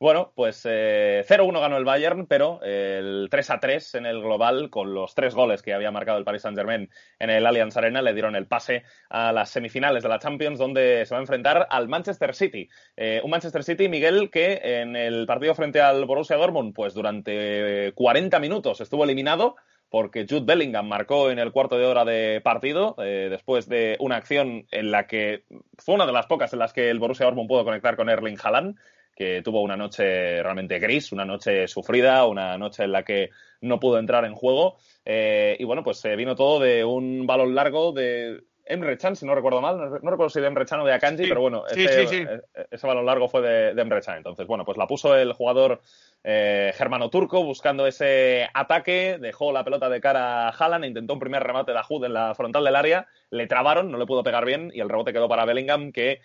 [0.00, 5.14] Bueno, pues 0-1 eh, ganó el Bayern, pero el 3-3 en el global, con los
[5.14, 8.46] tres goles que había marcado el Paris Saint-Germain en el Allianz Arena, le dieron el
[8.46, 12.70] pase a las semifinales de la Champions, donde se va a enfrentar al Manchester City.
[12.96, 17.92] Eh, un Manchester City, Miguel, que en el partido frente al Borussia Dortmund, pues durante
[17.94, 19.56] 40 minutos estuvo eliminado
[19.90, 24.16] porque Jude Bellingham marcó en el cuarto de hora de partido, eh, después de una
[24.16, 25.44] acción en la que
[25.76, 28.38] fue una de las pocas en las que el Borussia Dortmund pudo conectar con Erling
[28.42, 28.78] Haaland
[29.20, 33.28] que tuvo una noche realmente gris, una noche sufrida, una noche en la que
[33.60, 34.78] no pudo entrar en juego.
[35.04, 39.26] Eh, y bueno, pues se vino todo de un balón largo de Emre Chan, si
[39.26, 42.22] no recuerdo mal, no, recuerdo si de Emre Chan o de Akanji, pero bueno, ese,
[42.22, 44.16] eh, ese, balón largo fue de, de, Emre Chan.
[44.16, 45.82] Entonces, bueno, pues la puso el jugador
[46.24, 51.42] eh, germano-turco buscando ese ataque, dejó la pelota de cara a Haaland, intentó un primer
[51.42, 54.70] remate de Ajud en la frontal del área, le trabaron, no le pudo pegar bien
[54.72, 56.22] y el rebote quedó para Bellingham que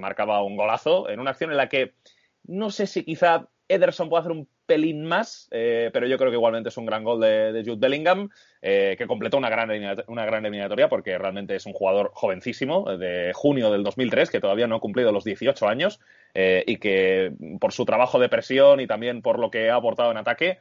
[0.00, 1.94] marcaba un golazo en una acción en la que
[2.44, 6.36] no sé si quizá Ederson puede hacer un pelín más, eh, pero yo creo que
[6.36, 8.30] igualmente es un gran gol de, Jude Bellingham,
[8.62, 9.70] eh, que completó una gran,
[10.06, 14.66] una gran eliminatoria porque realmente es un jugador jovencísimo, de junio del 2003, que todavía
[14.66, 16.00] no ha cumplido los 18 años
[16.34, 20.10] eh, y que por su trabajo de presión y también por lo que ha aportado
[20.10, 20.58] en ataque,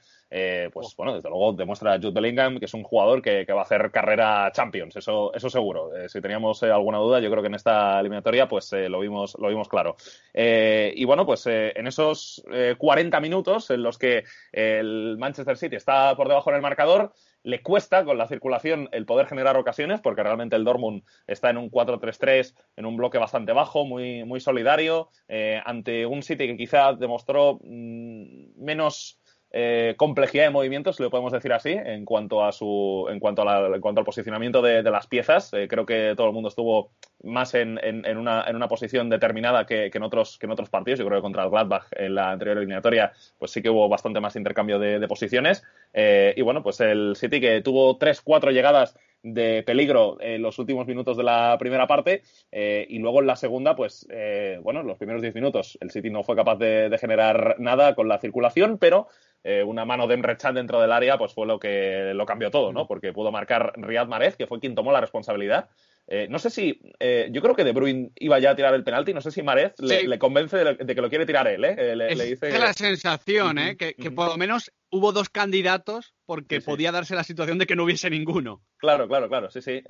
[0.72, 3.92] pues bueno, desde luego demuestra Jude Bellingham que es un jugador que, va a hacer
[3.92, 5.92] carrera Champions, eso, eso seguro.
[6.08, 9.70] si teníamos alguna duda, yo creo que en esta eliminatoria pues lo, vimos, lo vimos
[9.70, 9.96] claro.
[10.34, 12.44] y bueno, pues en esos
[12.78, 17.62] 40 minutos en los que el Manchester City está por debajo en el marcador, le
[17.62, 21.70] cuesta con la circulación el poder generar ocasiones, porque realmente el Dortmund está en un
[21.70, 26.94] 4-3-3, en un bloque bastante bajo, muy, muy solidario, eh, ante un City que quizá
[26.94, 29.20] demostró mm, menos
[29.56, 33.68] eh, complejidad de movimientos, lo podemos decir así, en cuanto a su, en cuanto a
[33.68, 35.54] en cuanto al posicionamiento de, las piezas.
[35.54, 36.90] Eh, creo que todo el mundo estuvo
[37.22, 41.00] más en, en, una, en una, posición determinada que, en otros, que en otros partidos.
[41.00, 44.20] Yo creo que contra el Gladbach en la anterior eliminatoria, pues sí que hubo bastante
[44.20, 45.62] más intercambio de, posiciones.
[45.94, 50.58] Eh, y bueno, pues el City que tuvo tres, cuatro llegadas de peligro en los
[50.58, 54.06] últimos minutos de la primera parte y luego en la segunda, pues
[54.62, 58.20] bueno, los primeros diez minutos el City no fue capaz de generar nada con la
[58.20, 59.08] circulación, pero
[59.44, 62.72] eh, una mano de Emre dentro del área, pues fue lo que lo cambió todo,
[62.72, 62.88] ¿no?
[62.88, 65.70] Porque pudo marcar Riyad Mahrez, que fue quien tomó la responsabilidad.
[66.08, 68.84] Eh, no sé si, eh, yo creo que De Bruyne iba ya a tirar el
[68.84, 71.96] penalti, no sé si Marez le, convence de, que lo quiere tirar él, ¿eh?
[71.96, 73.78] Le, dice la sensación, ¿eh?
[73.78, 77.84] Que, por lo menos hubo dos candidatos porque podía darse la situación de que no
[77.84, 78.62] hubiese ninguno.
[78.78, 79.84] Claro, claro, claro, sí, sí.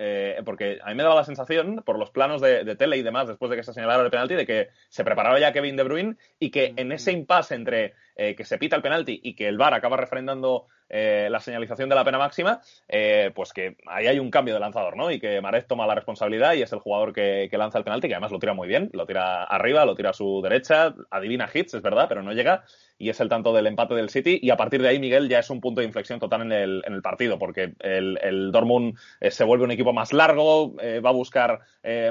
[0.45, 3.51] porque a mí me daba la sensación, por los planos de, tele y demás, después
[3.51, 6.49] de que se señalara el penalti, de que se preparaba ya Kevin De Bruyne y
[6.49, 9.97] que en ese impasse entre que se pita el penalti y que el VAR acaba
[9.97, 14.53] refrendando eh, la señalización de la pena máxima, eh, pues que ahí hay un cambio
[14.53, 15.09] de lanzador, ¿no?
[15.09, 18.13] Y que Marez toma la responsabilidad y es el jugador que, lanza el penalti, que
[18.13, 21.73] además lo tira muy bien, lo tira arriba, lo tira a su derecha, adivina hits,
[21.73, 22.63] es verdad, pero no llega,
[22.97, 25.39] y es el tanto del empate del City, y a partir de ahí Miguel ya
[25.39, 28.97] es un punto de inflexión total en el, en el partido, porque el, el Dortmund
[29.19, 31.61] eh, se vuelve un equipo más largo, va a buscar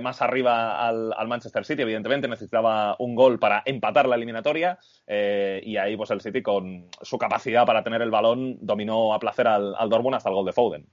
[0.02, 5.76] más arriba al, al, Manchester City, evidentemente necesitaba un gol para empatar la eliminatoria, y
[5.76, 9.74] ahí pues el City con su capacidad para tener el balón dominó a placer al,
[9.76, 10.86] al Dortmund hasta el gol de Foden.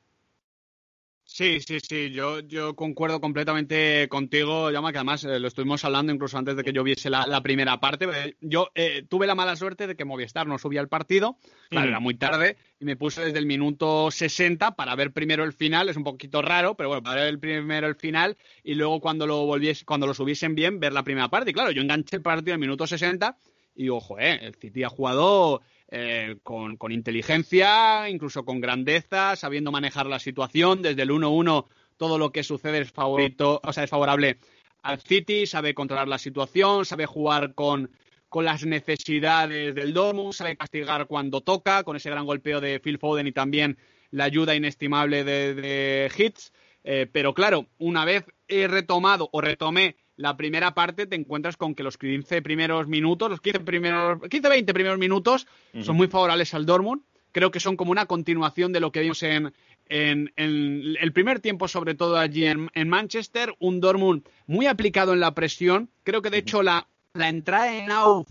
[1.40, 6.12] Sí, sí, sí, yo, yo concuerdo completamente contigo, Llama, que además eh, lo estuvimos hablando
[6.12, 8.10] incluso antes de que yo viese la, primera parte.
[8.14, 11.38] Eh, yo eh, tuve la mala suerte de que Movistar no subía el partido,
[11.70, 15.54] claro, era muy tarde, y me puse desde el minuto 60 para ver primero el
[15.54, 19.00] final, es un poquito raro, pero bueno, para ver el primero el final y luego
[19.00, 21.52] cuando lo volviese, cuando lo subiesen bien, ver la primera parte.
[21.52, 23.38] Y claro, yo enganché el partido en el minuto 60
[23.76, 30.06] y ojo, eh, el City ha jugado eh, con, inteligencia, incluso con grandeza, sabiendo manejar
[30.06, 30.84] la situación.
[30.84, 31.66] Desde el 1-1
[31.98, 34.38] todo lo que sucede es favorito, o sea, es favorable
[34.84, 37.90] al City, sabe controlar la situación, sabe jugar con,
[38.36, 43.26] las necesidades del Dortmund, sabe castigar cuando toca, con ese gran golpeo de Phil Foden
[43.26, 43.78] y también
[44.12, 46.54] la ayuda inestimable de, Hits.
[46.84, 51.74] Eh, pero claro, una vez he retomado o retomé la primera parte te encuentras con
[51.74, 55.48] que los 15 primeros minutos, los 15 primeros, 15 20 primeros minutos
[55.82, 57.04] son muy favorables al Dortmund.
[57.32, 59.54] Creo que son como una continuación de lo que vimos en,
[59.88, 63.56] en, el primer tiempo, sobre todo allí en, Manchester.
[63.60, 65.90] Un Dortmund muy aplicado en la presión.
[66.04, 68.28] Creo que de hecho la, la entrada en Auf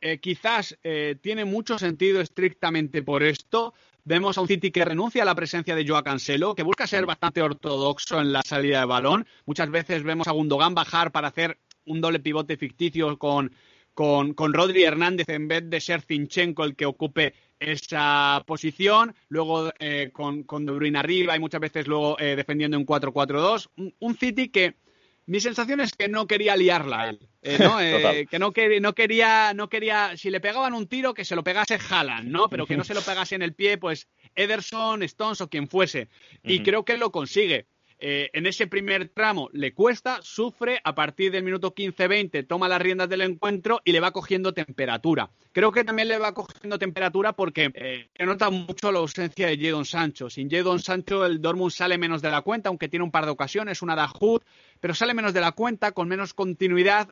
[0.00, 3.74] eh, quizás eh, tiene mucho sentido estrictamente por esto.
[4.08, 7.06] Vemos a un City que renuncia a la presencia de Joao Cancelo, que busca ser
[7.06, 9.26] bastante ortodoxo en la salida de balón.
[9.46, 13.50] Muchas veces vemos a Gundogan bajar para hacer un doble pivote ficticio con,
[13.94, 20.10] con, Rodri Hernández en vez de ser Zinchenko el que ocupe esa posición, luego eh,
[20.12, 23.70] con, con De arriba y muchas veces luego eh, defendiendo un 4-4-2.
[23.98, 24.76] un, City que
[25.26, 27.80] mi sensación es que no quería liarla él, eh, ¿no?
[27.80, 31.44] Eh, que no, no, quería, no quería, si le pegaban un tiro, que se lo
[31.44, 32.48] pegase Haaland, ¿no?
[32.48, 36.08] Pero que no se lo pegase en el pie, pues Ederson, Stones o quien fuese.
[36.42, 37.66] Y creo que lo consigue.
[37.98, 42.80] Eh, en ese primer tramo le cuesta, sufre, a partir del minuto 15-20 toma las
[42.80, 45.30] riendas del encuentro y le va cogiendo temperatura.
[45.52, 49.86] Creo que también le va cogiendo temperatura porque eh, nota mucho la ausencia de Jadon
[49.86, 50.28] Sancho.
[50.28, 53.30] Sin Jadon Sancho el Dortmund sale menos de la cuenta, aunque tiene un par de
[53.30, 54.42] ocasiones, una da Hood,
[54.80, 57.08] pero sale menos de la cuenta, con menos continuidad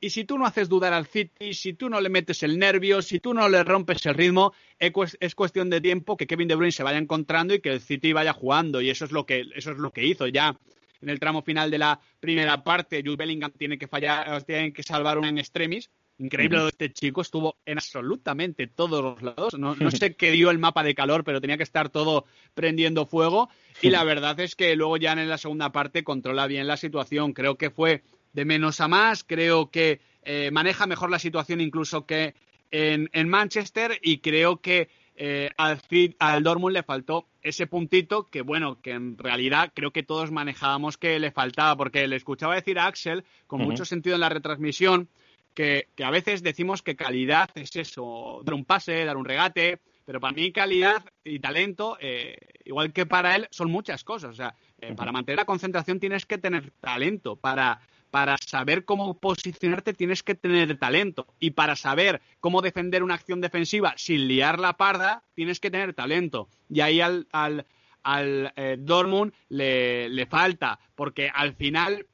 [0.00, 3.00] y si tú no haces dudar al City, si tú no le metes el nervio,
[3.00, 6.72] si tú no le rompes el ritmo, es cuestión de tiempo que Kevin De Bruyne
[6.72, 8.80] se vaya encontrando y que el City vaya jugando.
[8.80, 10.58] Y eso es lo que, eso es lo que hizo ya.
[11.00, 14.82] En el tramo final de la primera parte, Jude Bellingham tiene que fallar, tiene que
[14.82, 15.90] salvar un en extremis.
[16.18, 19.58] Increíble lo de este chico, estuvo en absolutamente todos los lados.
[19.58, 23.04] No, no, sé qué dio el mapa de calor, pero tenía que estar todo prendiendo
[23.04, 23.48] fuego.
[23.82, 27.32] Y la verdad es que luego ya en la segunda parte controla bien la situación.
[27.32, 28.02] Creo que fue
[28.34, 29.24] de menos a más.
[29.24, 32.34] Creo que eh, maneja mejor la situación incluso que
[32.70, 35.80] en, Manchester y creo que eh, al,
[36.18, 40.98] al Dortmund le faltó ese puntito que, bueno, que en realidad creo que todos manejábamos
[40.98, 45.08] que le faltaba, porque le escuchaba decir a Axel, con mucho sentido en la retransmisión,
[45.54, 50.18] que, a veces decimos que calidad es eso, dar un pase, dar un regate, pero
[50.18, 54.30] para mí calidad y talento, eh, igual que para él, son muchas cosas.
[54.30, 54.56] O sea,
[54.96, 57.80] para mantener la concentración tienes que tener talento, para
[58.14, 61.26] para saber cómo posicionarte tienes que tener talento.
[61.40, 65.94] Y para saber cómo defender una acción defensiva sin liar la parda, tienes que tener
[65.94, 66.48] talento.
[66.70, 72.06] Y ahí al, al, eh, Dortmund le, falta, porque al final,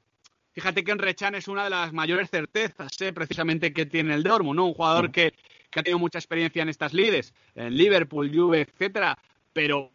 [0.53, 3.13] fíjate que Enrechan es una de las mayores certezas, ¿eh?
[3.13, 4.69] precisamente, que tiene el Dortmund, ¿no?
[4.69, 5.35] Un jugador que,
[5.77, 9.19] ha tenido mucha experiencia en estas lides, en Liverpool, Juve, etcétera,
[9.53, 9.93] pero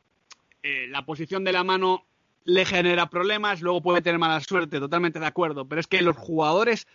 [0.61, 2.05] eh, la posición de la mano
[2.45, 6.15] le genera problemas, luego puede tener mala suerte, totalmente de acuerdo, pero es que los
[6.15, 6.87] jugadores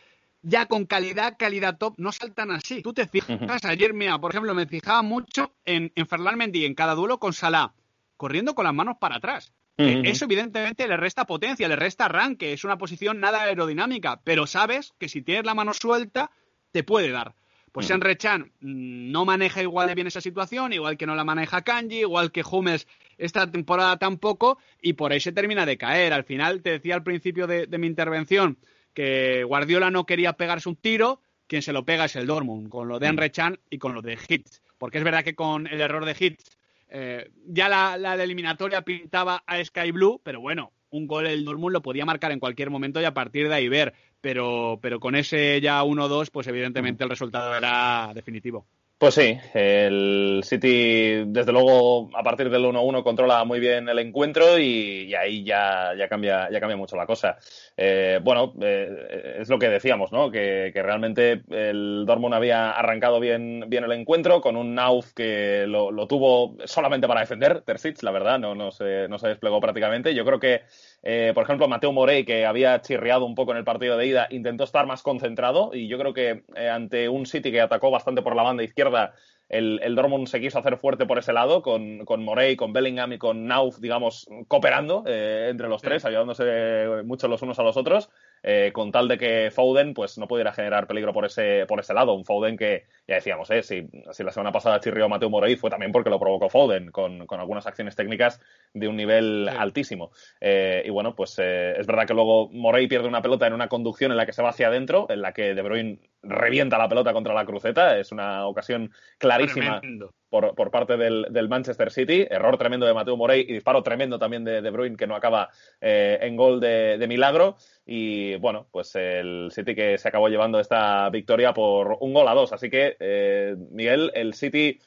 [0.43, 2.81] ya con calidad, calidad top, no saltan así.
[2.83, 6.75] Tú te fijas, ayer, mira, por ejemplo, me fijaba mucho en, en Ferland Mendy en
[6.75, 7.75] cada duelo con Salah,
[8.17, 9.53] corriendo con las manos para atrás.
[9.77, 14.93] Eso evidentemente le resta potencia, le resta arranque, es una posición nada aerodinámica, pero sabes
[14.99, 16.31] que si tienes la mano suelta,
[16.71, 17.35] te puede dar.
[17.73, 17.93] Pues mm.
[17.93, 21.63] Enre Chan mm, no maneja igual de bien esa situación, igual que no la maneja
[21.63, 22.87] Kanji, igual que Humes
[23.19, 26.13] esta temporada tampoco, y por ahí se termina de caer.
[26.13, 28.59] Al final, te decía al principio de, mi intervención
[28.95, 32.89] que Guardiola no quería pegarse un tiro, quien se lo pega es el Dortmund, con
[32.89, 33.11] lo de mm.
[33.11, 34.63] Enre Chan y con lo de Hits.
[34.79, 36.57] Porque es verdad que con el error de Hits
[36.89, 41.73] eh, ya la, la eliminatoria pintaba a Sky Blue, pero bueno, un gol el Dortmund
[41.73, 45.15] lo podía marcar en cualquier momento y a partir de ahí ver pero, pero con
[45.17, 48.67] ese ya 1-2, pues evidentemente el resultado era definitivo.
[49.01, 54.59] Pues sí, el City, desde luego, a partir del 1-1 controla muy bien el encuentro
[54.59, 57.39] y, ahí ya, ya, cambia, ya cambia mucho la cosa.
[57.79, 60.31] Eh, bueno, eh, es lo que decíamos, ¿no?
[60.31, 65.91] Que, realmente el Dortmund había arrancado bien, bien el encuentro con un Nauf que lo,
[65.91, 70.15] lo tuvo solamente para defender, Terzic, la verdad, no, no, se, no se desplegó prácticamente.
[70.15, 70.61] Yo creo que
[71.03, 74.27] eh, por ejemplo, Mateo Morey, que había chirriado un poco en el partido de ida,
[74.31, 78.23] intentó estar más concentrado y yo creo que eh, ante un City que atacó bastante
[78.23, 79.15] por la banda izquierda,
[79.49, 83.15] el, el, Dortmund se quiso hacer fuerte por ese lado, con, con Morey, con Bellingham
[83.15, 87.77] y con Nauf, digamos, cooperando eh, entre los tres, ayudándose mucho los unos a los
[87.77, 88.11] otros,
[88.43, 91.95] eh, con tal de que Foden pues, no pudiera generar peligro por ese, por ese
[91.95, 92.15] lado.
[92.15, 95.71] Un Foden que, ya decíamos, eh, si, si la semana pasada chirrió Mateo Morey fue
[95.71, 98.41] también porque lo provocó Foden, con, con algunas acciones técnicas
[98.75, 100.11] de un nivel altísimo.
[100.41, 104.17] y bueno, pues es verdad que luego Morey pierde una pelota en una conducción en
[104.17, 107.35] la que se va hacia adentro, en la que De Bruyne revienta la pelota contra
[107.35, 107.99] la cruceta.
[107.99, 109.81] Es una ocasión clarísima
[110.29, 112.27] por, por, parte del, del, Manchester City.
[112.29, 115.51] Error tremendo de Mateo Morey y disparo tremendo también de De Bruyne que no acaba
[115.81, 117.57] eh, en gol de, de, milagro.
[117.87, 122.35] Y bueno, pues el City que se acabó llevando esta victoria por un gol a
[122.35, 122.53] dos.
[122.53, 124.79] Así que, eh, Miguel, el City.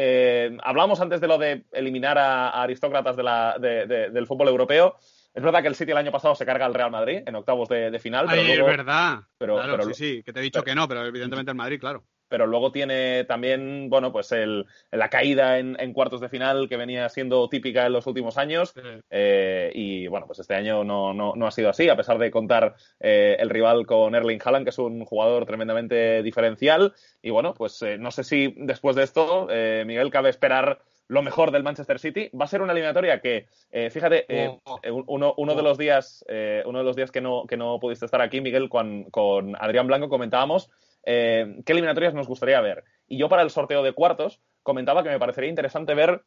[0.00, 4.46] Eh, hablamos antes de lo de eliminar a, a aristócratas de la, de, del fútbol
[4.46, 4.96] europeo.
[5.38, 7.68] Es verdad que el City el año pasado se carga al Real Madrid en octavos
[7.68, 8.26] de, final.
[8.28, 9.20] Pero es verdad.
[9.38, 12.46] Pero, sí, sí, que te he dicho que no, pero evidentemente el Madrid, claro pero
[12.46, 17.48] luego tiene también, bueno, pues el, la caída en, cuartos de final que venía siendo
[17.48, 18.74] típica en los últimos años.
[19.08, 22.30] Eh, y bueno, pues este año no, no, no, ha sido así, a pesar de
[22.30, 26.92] contar eh, el rival con Erling Haaland, que es un jugador tremendamente diferencial.
[27.22, 29.48] Y bueno, pues eh, no sé si después de esto,
[29.86, 32.30] Miguel, cabe esperar lo mejor del Manchester City.
[32.38, 33.46] Va a ser una eliminatoria que,
[33.90, 34.26] fíjate,
[34.66, 34.80] oh.
[35.06, 35.64] uno, uno de oh.
[35.64, 36.24] los días,
[36.64, 39.86] uno de los días que no, que no pudiste estar aquí, Miguel, con, con Adrián
[39.86, 40.70] Blanco comentábamos
[41.10, 42.84] eh, qué eliminatorias nos gustaría ver.
[43.06, 46.22] Y yo para el sorteo de cuartos comentaba que me parecería interesante ver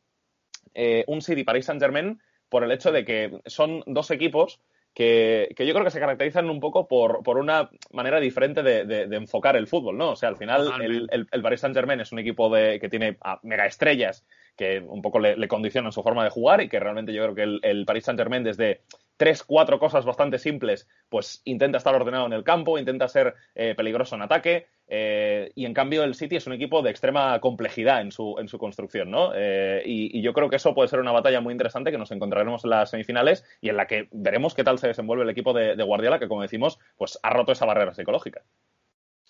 [0.74, 2.20] eh, un City Paris Saint Germain
[2.50, 4.60] por el hecho de que son dos equipos
[4.96, 9.68] que, yo creo que se caracterizan un poco por, una manera diferente de, enfocar el
[9.68, 10.12] fútbol, ¿no?
[10.12, 13.18] O sea, al final el, el, Paris Saint Germain es un equipo de, que tiene
[13.44, 14.26] mega estrellas
[14.56, 17.68] que un poco le, condicionan su forma de jugar y que realmente yo creo que
[17.68, 18.82] el, Paris Saint Germain desde
[19.18, 23.76] tres, cuatro cosas bastante simples, pues intenta estar ordenado en el campo, intenta ser eh,
[23.76, 28.02] peligroso en ataque, eh, y en cambio el City es un equipo de extrema complejidad
[28.02, 29.32] en su, en su construcción, ¿no?
[29.34, 32.64] Eh, y, yo creo que eso puede ser una batalla muy interesante que nos encontraremos
[32.64, 35.76] en las semifinales y en la que veremos qué tal se desenvuelve el equipo de,
[35.76, 38.44] de Guardiola, que como decimos, pues ha roto esa barrera psicológica.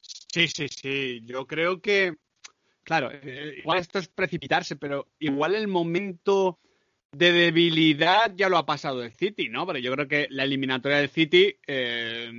[0.01, 1.21] Sí, sí, sí.
[1.25, 2.15] Yo creo que,
[2.83, 3.11] claro,
[3.57, 6.59] igual esto es precipitarse, pero igual el momento
[7.11, 9.65] de debilidad ya lo ha pasado el City, ¿no?
[9.67, 12.31] Pero yo creo que la eliminatoria del City eh,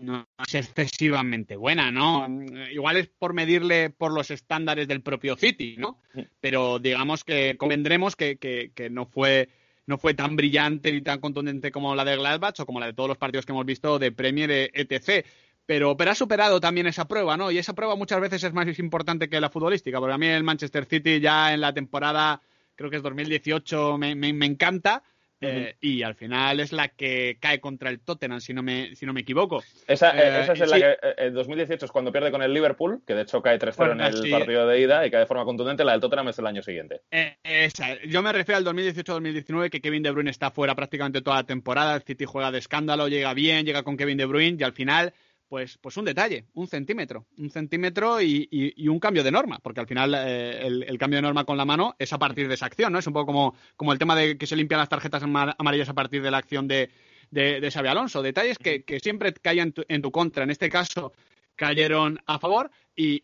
[0.00, 2.28] no es excesivamente buena, ¿no?
[2.70, 6.00] Igual es por medirle por los estándares del propio City, ¿no?
[6.40, 9.48] Pero digamos que convendremos que, que, que no fue
[9.86, 12.92] no fue tan brillante ni tan contundente como la de Gladbach o como la de
[12.92, 15.26] todos los partidos que hemos visto de Premier etc.
[15.68, 17.50] Pero, pero ha superado también esa prueba, ¿no?
[17.50, 20.42] Y esa prueba muchas veces es más importante que la futbolística, porque a mí el
[20.42, 22.40] Manchester City ya en la temporada
[22.74, 25.02] creo que es 2018, me, me, encanta.
[25.42, 29.04] Eh, y al final es la que cae contra el Tottenham, si no me, si
[29.04, 29.62] no me equivoco.
[29.86, 33.02] Esa, eh, esa es la que eh, en 2018 es cuando pierde con el Liverpool,
[33.06, 35.84] que de hecho cae 3-0 en el partido de ida y cae de forma contundente.
[35.84, 37.02] La del Tottenham es el año siguiente.
[37.42, 38.02] esa.
[38.04, 41.94] Yo me refiero al 2018-2019, que Kevin De Bruyne está fuera prácticamente toda la temporada.
[41.94, 45.12] El City juega de escándalo, llega bien, llega con Kevin De Bruyne y al final
[45.48, 49.86] pues, pues un detalle, un centímetro, un centímetro y, un cambio de norma, porque al
[49.86, 52.92] final eh, el, cambio de norma con la mano es a partir de esa acción,
[52.92, 52.98] ¿no?
[52.98, 55.94] Es un poco como, como el tema de que se limpian las tarjetas amarillas a
[55.94, 56.90] partir de la acción de,
[57.30, 61.12] de, Xavi Alonso, detalles que, siempre caen en tu, contra, en este caso
[61.56, 63.22] cayeron a favor y,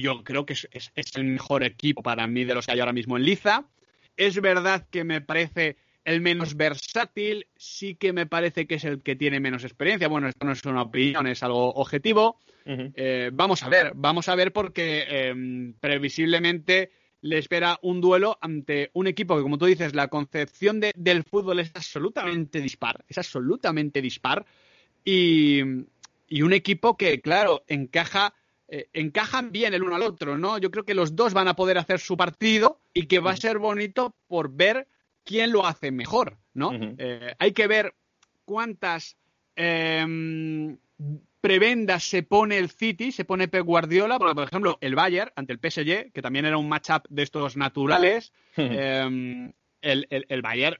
[0.00, 2.92] yo creo que es, es, el mejor equipo para mí de los que hay ahora
[2.92, 3.64] mismo en Liza.
[4.16, 5.76] Es verdad que me parece
[6.06, 10.06] el menos versátil, sí que me parece que es el que tiene menos experiencia.
[10.06, 12.38] Bueno, esto no es una opinión, es algo objetivo.
[12.64, 16.92] Eh, vamos a ver, vamos a ver porque em, previsiblemente
[17.22, 21.58] le espera un duelo ante un equipo que, como tú dices, la concepción del fútbol
[21.58, 24.46] es absolutamente dispar, es absolutamente dispar.
[25.04, 28.32] Y, un equipo que, claro, encaja,
[28.68, 30.58] eh, encajan bien el uno al otro, ¿no?
[30.58, 33.36] Yo creo que los dos van a poder hacer su partido y que va a
[33.36, 34.86] ser bonito por ver
[35.26, 36.70] quién lo hace mejor, ¿no?
[36.72, 37.94] Eh, hay que ver
[38.46, 39.18] cuántas
[39.56, 40.78] em,
[41.42, 45.52] prebendas se pone el City, se pone Pep Guardiola, porque por ejemplo el Bayern ante
[45.52, 49.52] el PSG, que también era un matchup de estos naturales, em,
[49.82, 50.78] el, Bayern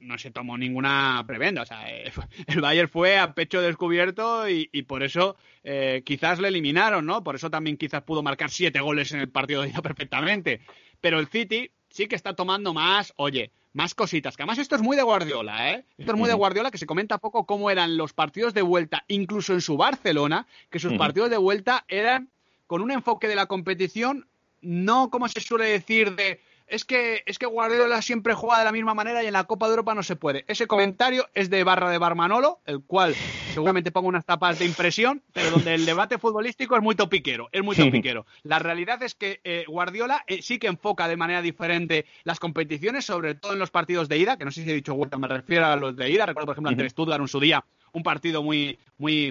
[0.00, 1.86] no, se tomó ninguna prebenda, o sea,
[2.46, 7.24] el Bayern fue a pecho descubierto y, por eso eh, quizás le eliminaron, ¿no?
[7.24, 10.60] Por eso también quizás pudo marcar siete goles en el partido de ida perfectamente.
[11.00, 14.36] Pero el City sí que está tomando más, oye, más cositas.
[14.36, 15.84] Que además esto es muy de Guardiola, ¿eh?
[15.96, 19.04] Esto es muy de Guardiola, que se comenta poco cómo eran los partidos de vuelta,
[19.06, 22.28] incluso en su Barcelona, que sus partidos de vuelta eran
[22.66, 24.26] con un enfoque de la competición,
[24.60, 28.72] no como se suele decir de es que, es que Guardiola siempre juega de la
[28.72, 30.44] misma manera y en la Copa de Europa no se puede.
[30.48, 33.14] Ese comentario es de Barra de Barmanolo, el cual
[33.52, 37.62] seguramente pongo unas tapas de impresión, pero donde el debate futbolístico es muy topiquero, es
[37.62, 38.26] muy topiquero.
[38.42, 43.04] La realidad es que eh, Guardiola eh, sí que enfoca de manera diferente las competiciones,
[43.04, 45.28] sobre todo en los partidos de ida, que no sé si he dicho vuelta, me
[45.28, 46.26] refiero a los de ida.
[46.26, 49.28] Recuerdo, por ejemplo, ante el Stuttgart en su día, un partido muy, muy,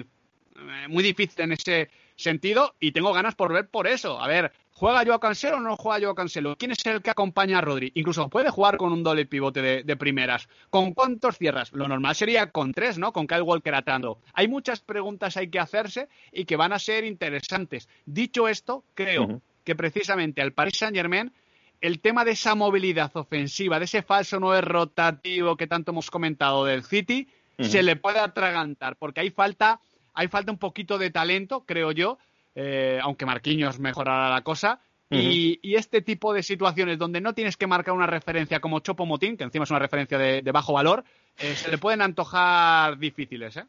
[0.56, 4.20] eh, muy difícil en ese sentido y tengo ganas por ver por eso.
[4.20, 6.56] A ver, ¿Juega Joao Cancelo o no juega Joao Cancelo?
[6.56, 7.90] ¿Quién es el que acompaña a Rodri?
[7.96, 10.48] Incluso puede jugar con un doble pivote de, primeras.
[10.70, 11.72] ¿Con cuántos cierras?
[11.72, 13.12] Lo normal sería con tres, ¿no?
[13.12, 14.20] Con Kyle Walker atando.
[14.34, 17.88] Hay muchas preguntas hay que hacerse y que van a ser interesantes.
[18.06, 21.32] Dicho esto, creo que precisamente al Paris Saint Germain
[21.80, 26.64] el tema de esa movilidad ofensiva, de ese falso no rotativo que tanto hemos comentado
[26.64, 27.26] del City,
[27.58, 29.80] se le puede atragantar, porque hay falta,
[30.14, 32.18] hay falta un poquito de talento, creo yo,
[32.60, 34.80] eh, aunque Marquinhos mejorará la cosa.
[35.10, 39.36] y, este tipo de situaciones donde no tienes que marcar una referencia como Chopo Motín,
[39.36, 41.04] que encima es una referencia de, bajo valor,
[41.38, 43.56] eh, se le pueden antojar difíciles.
[43.56, 43.64] ¿eh?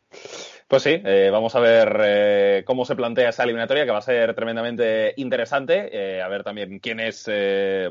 [0.68, 1.02] Pues sí,
[1.32, 6.22] vamos a ver cómo se plantea esa eliminatoria, que va a ser tremendamente interesante.
[6.22, 7.26] a ver también quién es,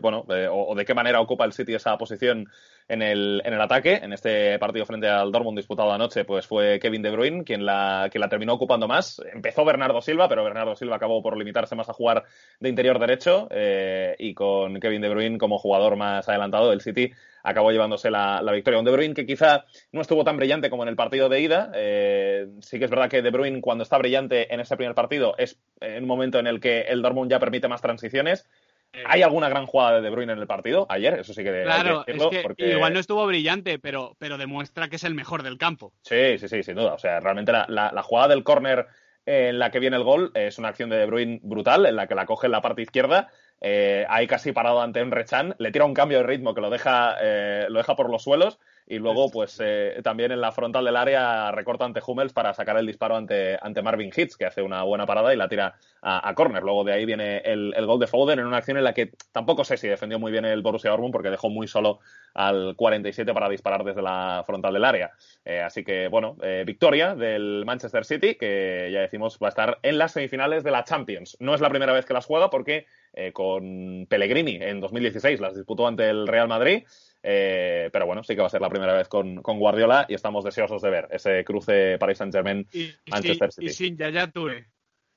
[0.01, 2.49] bueno, o, de qué manera ocupa el City esa posición
[2.89, 4.01] en el, en el ataque.
[4.03, 8.09] En este partido frente al Dortmund disputado anoche, pues fue Kevin De Bruyne quien la,
[8.11, 9.23] quien la terminó ocupando más.
[9.33, 12.25] Empezó Bernardo Silva, pero Bernardo Silva acabó por limitarse más a jugar
[12.59, 17.13] de interior derecho eh, y con Kevin De Bruyne como jugador más adelantado del City
[17.43, 18.79] acabó llevándose la, victoria.
[18.79, 21.71] Un De Bruyne que quizá no estuvo tan brillante como en el partido de ida.
[21.75, 25.35] Eh, sí que es verdad que De Bruyne cuando está brillante en ese primer partido
[25.39, 28.49] es en un momento en el que el Dortmund ya permite más transiciones
[28.93, 31.19] eh, ¿Hay alguna gran jugada de De Bruyne en el partido ayer?
[31.19, 31.63] Eso sí que.
[31.63, 35.59] Claro, es que igual no estuvo brillante, pero, pero demuestra que es el mejor del
[35.59, 35.93] campo.
[36.03, 36.95] Sí, sí, sí, sin duda.
[36.95, 38.87] O sea, realmente la, la, jugada del córner
[39.27, 42.07] en la que viene el gol es una acción de De Bruyne brutal, en la
[42.07, 43.29] que la coge en la parte izquierda.
[43.61, 46.71] Eh, ahí casi parado ante un Rechan, le tira un cambio de ritmo que lo
[46.71, 48.59] deja, eh, lo deja por los suelos
[48.91, 52.79] y luego, pues eh, también en la frontal del área recorta ante Hummels para sacar
[52.79, 56.27] el disparo ante, ante Marvin Hitz, que hace una buena parada y la tira a,
[56.27, 56.63] a córner.
[56.63, 59.63] Luego de ahí viene el, gol de Foden en una acción en la que tampoco
[59.63, 61.99] sé si defendió muy bien el Borussia Dortmund porque dejó muy solo
[62.33, 65.11] al 47 para disparar desde la frontal del área.
[65.45, 69.79] Eh, así que, bueno, eh, victoria del Manchester City, que ya decimos va a estar
[69.83, 71.37] en las semifinales de la Champions.
[71.41, 72.87] No es la primera vez que las juega porque
[73.33, 76.85] con Pellegrini en 2016 las disputó ante el Real Madrid.
[77.23, 80.45] Eh, pero bueno, sí que va a ser la primera vez con, Guardiola y estamos
[80.45, 83.67] deseosos de ver ese cruce Paris Saint-Germain-Manchester City.
[83.67, 84.67] Y sin Yaya Touré.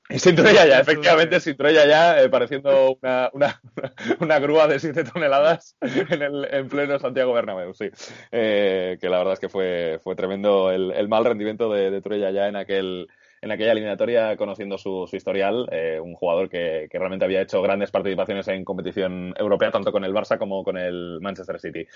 [0.10, 3.62] Y sin Troya ya, efectivamente, sin Troya ya, eh, pareciendo una, una,
[4.20, 7.90] una, grúa de 7 toneladas en, el, en pleno Santiago Bernabéu, sí.
[8.32, 12.02] Eh, que la verdad es que fue, fue tremendo el, el mal rendimiento de, de
[12.02, 13.08] Troya ya en aquel,
[13.42, 18.48] en aquella eliminatoria, conociendo su, historial, eh, un jugador que, realmente había hecho grandes participaciones
[18.48, 21.88] en competición europea, tanto con el Barça como con el Manchester City.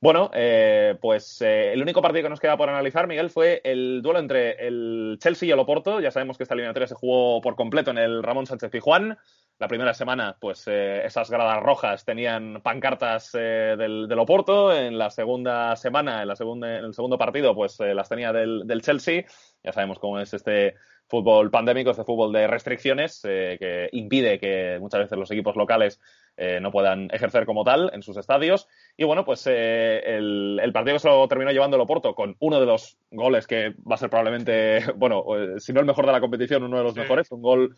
[0.00, 4.00] Bueno, eh, pues eh, el único partido que nos queda por analizar, Miguel, fue el
[4.00, 5.98] duelo entre el Chelsea y el Oporto.
[5.98, 9.18] Ya sabemos que esta eliminatoria se jugó por completo en el Ramón Sánchez Pijuán.
[9.58, 14.72] La primera semana, pues esas gradas rojas tenían pancartas del, Oporto.
[14.72, 18.66] En la segunda semana, en, la segunda, en el segundo partido, pues las tenía del,
[18.66, 19.24] del Chelsea.
[19.62, 20.74] Ya sabemos cómo es este
[21.12, 26.00] fútbol pandémico, este fútbol de restricciones eh, que impide que muchas veces los equipos locales
[26.38, 28.66] eh, no puedan ejercer como tal en sus estadios.
[28.96, 32.64] Y bueno, pues eh, el, partido se lo terminó llevando el Oporto con uno de
[32.64, 35.22] los goles que va a ser probablemente, bueno,
[35.58, 37.76] si no el mejor de la competición, uno de los mejores, un gol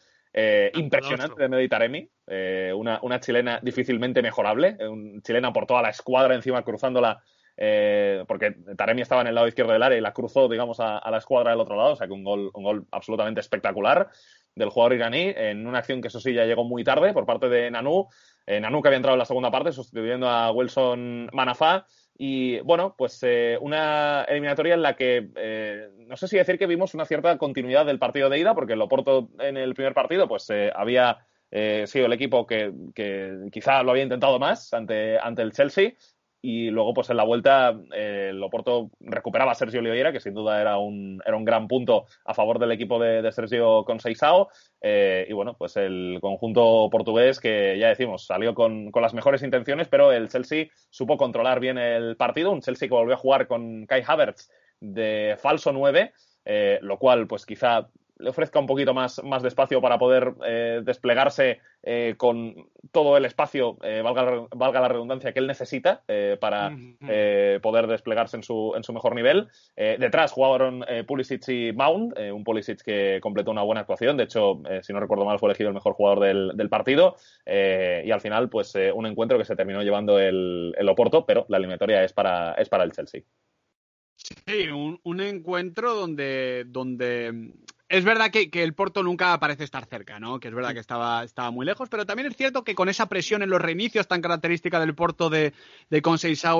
[0.74, 2.08] impresionante de Meditaremi,
[2.76, 7.20] una, una chilena difícilmente mejorable, un chilena por toda la escuadra encima cruzándola
[7.56, 11.08] eh, porque Taremi estaba en el lado izquierdo del área y la cruzó, digamos, a,
[11.08, 14.08] la escuadra del otro lado, o sea que un gol, un gol absolutamente espectacular
[14.54, 17.48] del jugador iraní en una acción que eso sí ya llegó muy tarde por parte
[17.48, 18.08] de Nanu,
[18.46, 21.86] eh, que había entrado en la segunda parte sustituyendo a Wilson Manafá.
[22.16, 26.94] Y bueno, pues eh, una eliminatoria en la que no sé si decir que vimos
[26.94, 30.48] una cierta continuidad del partido de ida, porque el Oporto en el primer partido pues
[30.74, 35.94] había sido el equipo que, que, quizá lo había intentado más ante, ante el Chelsea
[36.46, 38.44] y luego, pues en la vuelta, eh, el
[39.00, 42.58] recuperaba a Sergio Oliveira, que sin duda era un, era un gran punto a favor
[42.58, 44.48] del equipo de, Sergio Conceição.
[44.82, 49.88] Eh, y bueno, pues el conjunto portugués, que ya decimos, salió con, las mejores intenciones,
[49.88, 52.50] pero el Chelsea supo controlar bien el partido.
[52.50, 56.12] Un Chelsea que volvió a jugar con Kai Havertz de falso 9,
[56.44, 57.88] eh, lo cual, pues quizá
[58.24, 63.16] le ofrezca un poquito más, más de espacio para poder eh, desplegarse eh, con todo
[63.16, 66.02] el espacio, eh, valga, valga, la redundancia, que él necesita
[66.40, 66.74] para
[67.62, 69.48] poder desplegarse en su, en su mejor nivel.
[69.76, 74.92] detrás jugaron Pulisic y Mount, un Pulisic que completó una buena actuación, de hecho, si
[74.92, 77.16] no recuerdo mal, fue elegido el mejor jugador del, del partido.
[77.46, 81.58] y al final, pues un encuentro que se terminó llevando el, el Oporto, pero la
[81.58, 83.22] eliminatoria es para, es para el Chelsea.
[84.46, 87.52] Sí, un, un encuentro donde, donde
[87.88, 90.40] es verdad que, el Porto nunca parece estar cerca, ¿no?
[90.40, 93.08] Que es verdad que estaba, estaba muy lejos, pero también es cierto que con esa
[93.08, 95.52] presión en los reinicios tan característica del Porto de,
[95.90, 96.02] de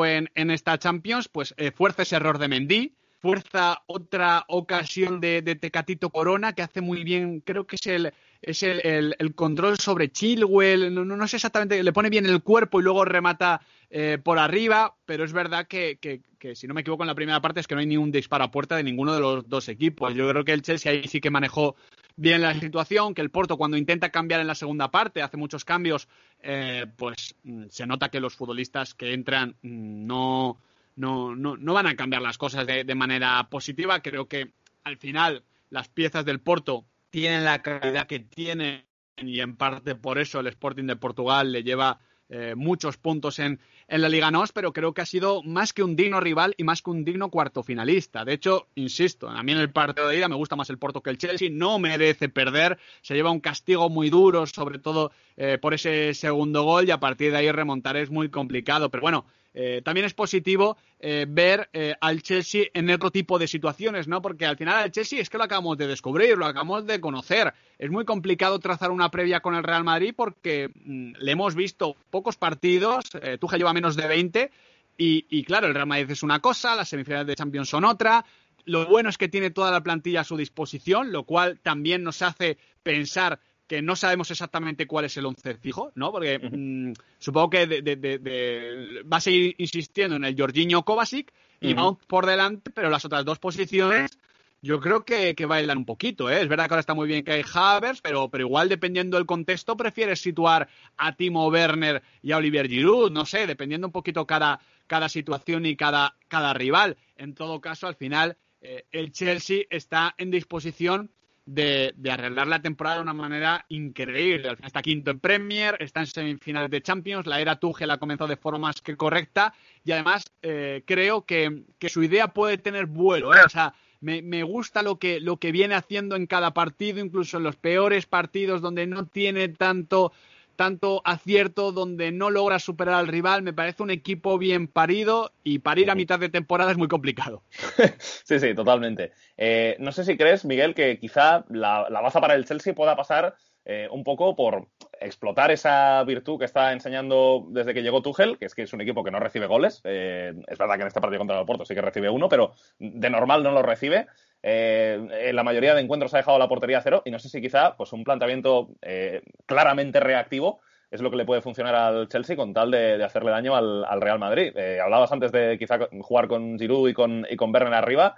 [0.07, 5.41] en, en esta Champions, pues eh, fuerza ese error de Mendy, fuerza otra ocasión de,
[5.41, 8.13] de, Tecatito Corona que hace muy bien, creo que es el,
[8.47, 12.79] es el, el, control sobre Chilwell, no, no, sé exactamente, le pone bien el cuerpo
[12.79, 16.21] y luego remata eh, por arriba, pero es verdad que, que,
[16.55, 18.45] si no me equivoco en la primera parte es que no hay ni un disparo
[18.45, 20.15] a puerta de ninguno de los dos equipos.
[20.15, 21.75] Yo creo que el Chelsea ahí sí que manejó
[22.17, 25.65] bien la situación, que el Porto cuando intenta cambiar en la segunda parte, hace muchos
[25.65, 26.07] cambios,
[26.43, 30.59] eh, pues mm, se nota que los futbolistas que entran mm, no
[30.97, 34.01] no, no, no van a cambiar las cosas de, de manera positiva.
[34.01, 34.53] Creo que
[34.85, 36.85] al final las piezas del Porto
[37.15, 38.87] tienen la calidad que tienen
[39.19, 43.61] y en parte por eso el Sporting de Portugal le lleva eh, muchos puntos en,
[43.87, 46.65] en, la Liga NOS, pero creo que ha sido más que un digno rival y
[46.65, 48.25] más que un digno cuarto finalista.
[48.25, 51.05] De hecho, insisto, a mí en el partido de ida me gusta más el Porto
[51.05, 55.59] que el Chelsea, no merece perder, se lleva un castigo muy duro, sobre todo eh,
[55.59, 59.25] por ese segundo gol y a partir de ahí remontar es muy complicado, pero bueno,
[59.55, 64.21] eh, también es positivo eh, ver eh, al Chelsea en otro tipo de situaciones, ¿no?
[64.21, 67.55] Porque al final al Chelsea es que lo acabamos de descubrir, lo acabamos de conocer.
[67.79, 71.97] Es muy complicado trazar una previa con el Real Madrid porque mm, le hemos visto
[72.11, 73.05] pocos partidos,
[73.39, 74.51] Tuchel lleva menos de 20
[74.99, 78.25] y, y claro, el Real Madrid es una cosa, las semifinales de Champions son otra.
[78.65, 82.23] Lo bueno es que tiene toda la plantilla a su disposición, lo cual también nos
[82.23, 86.13] hace pensar que no sabemos exactamente cuál es el once fijo, ¿no?
[86.13, 92.27] Porque mm, supongo que va a seguir insistiendo en el Jorginho Kovacic y Mount por
[92.27, 94.19] delante, pero las otras dos posiciones
[94.65, 96.41] yo creo que, que bailan un poquito, ¿eh?
[96.41, 99.27] Es verdad que ahora está muy bien que hay Havers, pero, pero igual dependiendo del
[99.27, 104.27] contexto prefieres situar a Timo Werner y a Olivier Giroud, no sé, dependiendo un poquito
[104.27, 106.97] cada, cada situación y cada, cada rival.
[107.17, 111.11] En todo caso, al final, eh, el Chelsea está en disposición
[111.47, 114.57] de, arreglar la temporada de una manera increíble.
[114.63, 118.37] Está quinto en Premier, está en semifinales de Champions, la era Tuchel ha comenzado de
[118.37, 123.35] forma más que correcta y además eh, creo que, su idea puede tener vuelo.
[123.35, 123.41] ¿eh?
[123.45, 127.37] O sea, me, me, gusta lo que, lo que viene haciendo en cada partido, incluso
[127.37, 130.13] en los peores partidos donde no tiene tanto
[130.55, 133.43] tanto acierto donde no logra superar al rival.
[133.43, 137.43] Me parece un equipo bien parido y parir a mitad de temporada es muy complicado.
[137.99, 139.13] sí, sí, totalmente.
[139.37, 143.37] Eh, no sé si crees, Miguel, que quizá la, baza para el Chelsea pueda pasar
[143.65, 144.69] eh, un poco por
[145.01, 148.81] explotar esa virtud que está enseñando desde que llegó Tuchel, que es que es un
[148.81, 149.81] equipo que no recibe goles.
[149.85, 152.53] Eh, es verdad que en este partido contra el Porto sí que recibe uno, pero
[152.79, 154.07] de normal no lo recibe.
[154.43, 157.29] Eh, en la mayoría de encuentros ha dejado la portería a cero y no sé
[157.29, 160.61] si quizá pues un planteamiento eh, claramente reactivo
[160.91, 164.19] es lo que le puede funcionar al Chelsea con tal de, hacerle daño al, Real
[164.19, 164.57] Madrid.
[164.81, 168.15] Hablabas antes de quizá jugar con Giroud y con, y con arriba.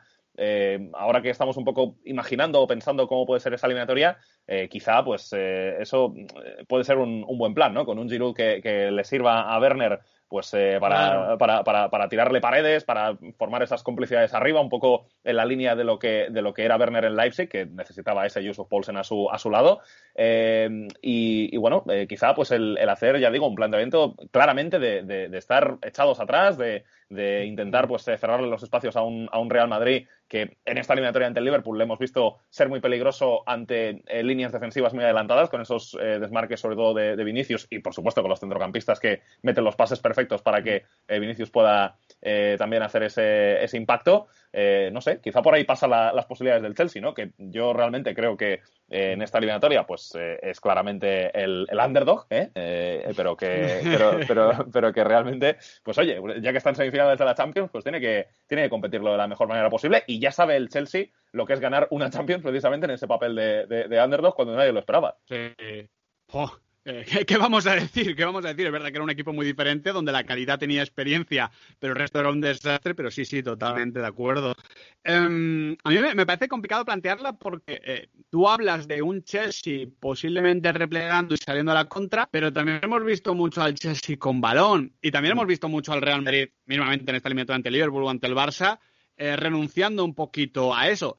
[0.94, 4.18] Ahora que estamos un poco imaginando o pensando cómo puede ser esa eliminatoria,
[4.68, 6.14] quizá pues eso
[6.68, 7.84] puede ser un, buen plan, ¿no?
[7.84, 12.08] Con un Giroud que, que le sirva a Werner pues eh, para, para, para, para,
[12.08, 16.28] tirarle paredes, para formar esas complicidades arriba, un poco en la línea de lo que,
[16.30, 19.38] de lo que era Werner en Leipzig, que necesitaba ese Yusuf Paulsen a su, a
[19.38, 19.80] su lado.
[20.14, 25.02] Eh, y, bueno, eh, quizá pues el, el, hacer, ya digo, un planteamiento claramente de,
[25.02, 29.38] de, de estar echados atrás, de, de intentar pues cerrarle los espacios a un, a
[29.38, 32.80] un Real Madrid que en esta eliminatoria ante el Liverpool le hemos visto ser muy
[32.80, 37.66] peligroso ante eh, líneas defensivas muy adelantadas, con esos eh, desmarques sobre todo de, Vinicius
[37.70, 41.50] y por supuesto con los centrocampistas que meten los pases perfectos para que eh, Vinicius
[41.50, 41.98] pueda
[42.58, 44.26] también hacer ese, ese impacto.
[44.92, 47.14] no sé, quizá por ahí pasan las posibilidades del Chelsea, ¿no?
[47.14, 53.36] Que yo realmente creo que en esta eliminatoria pues es claramente el, el underdog, pero,
[53.36, 57.70] que, pero, pero, pero, que realmente, pues oye, ya que están semifinales de la Champions,
[57.70, 60.68] pues tiene que, tiene que competirlo de la mejor manera posible y ya sabe el
[60.68, 64.56] Chelsea lo que es ganar una Champions precisamente en ese papel de, de, underdog cuando
[64.56, 65.16] nadie lo esperaba.
[65.26, 65.54] Sí.
[66.88, 68.14] Eh, ¿qué, vamos a decir?
[68.14, 68.66] ¿Qué vamos a decir?
[68.66, 71.98] Es verdad que era un equipo muy diferente, donde la calidad tenía experiencia, pero el
[71.98, 74.54] resto era un desastre, pero sí, sí, totalmente de acuerdo.
[75.02, 80.72] Em, a mí me, parece complicado plantearla porque eh, tú hablas de un Chelsea posiblemente
[80.72, 84.94] replegando y saliendo a la contra, pero también hemos visto mucho al Chelsea con balón
[85.02, 88.04] y también hemos visto mucho al Real Madrid, mismamente en esta eliminatoria ante el Liverpool
[88.04, 88.78] o ante el Barça,
[89.16, 91.18] eh, renunciando un poquito a eso.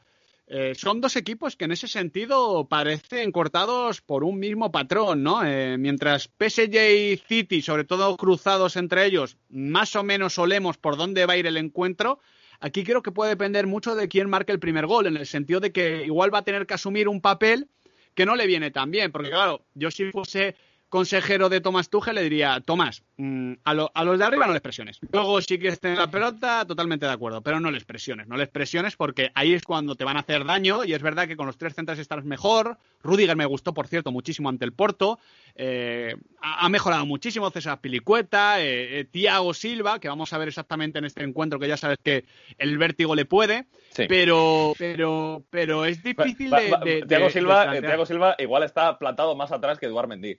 [0.50, 5.46] Eh, son dos equipos que en ese sentido parecen cortados por un mismo patrón, ¿no?
[5.46, 10.96] Eh, mientras PSG y City, sobre todo cruzados entre ellos, más o menos olemos por
[10.96, 12.22] dónde va a ir el encuentro,
[12.62, 15.60] aquí creo que puede depender mucho de quién marque el primer gol, en el sentido
[15.60, 17.68] de que igual va a tener que asumir un papel
[18.14, 20.56] que no le viene tan bien, porque claro, yo si fuese
[20.90, 25.00] consejero de Tomás Tuchel le diría, Tomás, mm, a, los de arriba no les presiones.
[25.12, 28.48] Luego si quieres tener la pelota, totalmente de acuerdo, pero no les presiones, no les
[28.48, 31.46] presiones porque ahí es cuando te van a hacer daño y es verdad que con
[31.46, 32.78] los tres centros estás mejor.
[33.04, 35.20] Rudiger me gustó, por cierto, muchísimo ante el Porto.
[35.56, 41.00] Eh, ha mejorado muchísimo César Pilicueta, eh, eh, Tiago Silva, que vamos a ver exactamente
[41.00, 42.26] en este encuentro, que ya sabes que
[42.58, 43.66] el vértigo le puede,
[44.08, 49.88] pero, pero, pero es difícil de, Tiago Silva, Silva igual está plantado más atrás que
[49.88, 50.38] Eduard Mendy.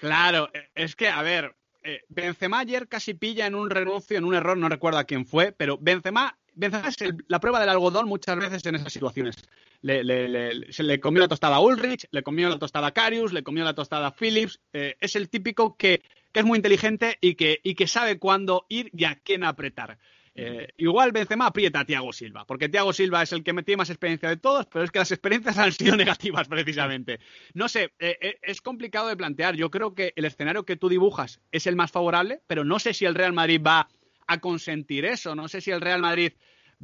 [0.00, 4.24] Claro, e, es que, a ver, eh, Benzema ayer casi pilla en un renuncio, en
[4.24, 6.96] un error, no recuerdo a quién fue, pero Benzema, Benzema es
[7.28, 9.36] la prueba del algodón muchas veces en esas situaciones.
[9.82, 13.62] se le comió la tostada a Ulrich, le comió la tostada a Carius, le comió
[13.64, 14.60] la tostada a Phillips.
[14.72, 18.66] Eh, es el típico que, que, es muy inteligente y que, y que sabe cuándo
[18.68, 19.98] ir y a quién apretar.
[20.34, 23.90] Eh, igual Benzema aprieta a Thiago Silva, porque Thiago Silva es el que tiene más
[23.90, 27.20] experiencia de todos, pero es que las experiencias han sido negativas precisamente.
[27.54, 29.56] No sé, eh, eh, es complicado de plantear.
[29.56, 32.94] Yo creo que el escenario que tú dibujas es el más favorable, pero no sé
[32.94, 33.88] si el Real Madrid va
[34.26, 36.32] a consentir eso, no sé si el Real Madrid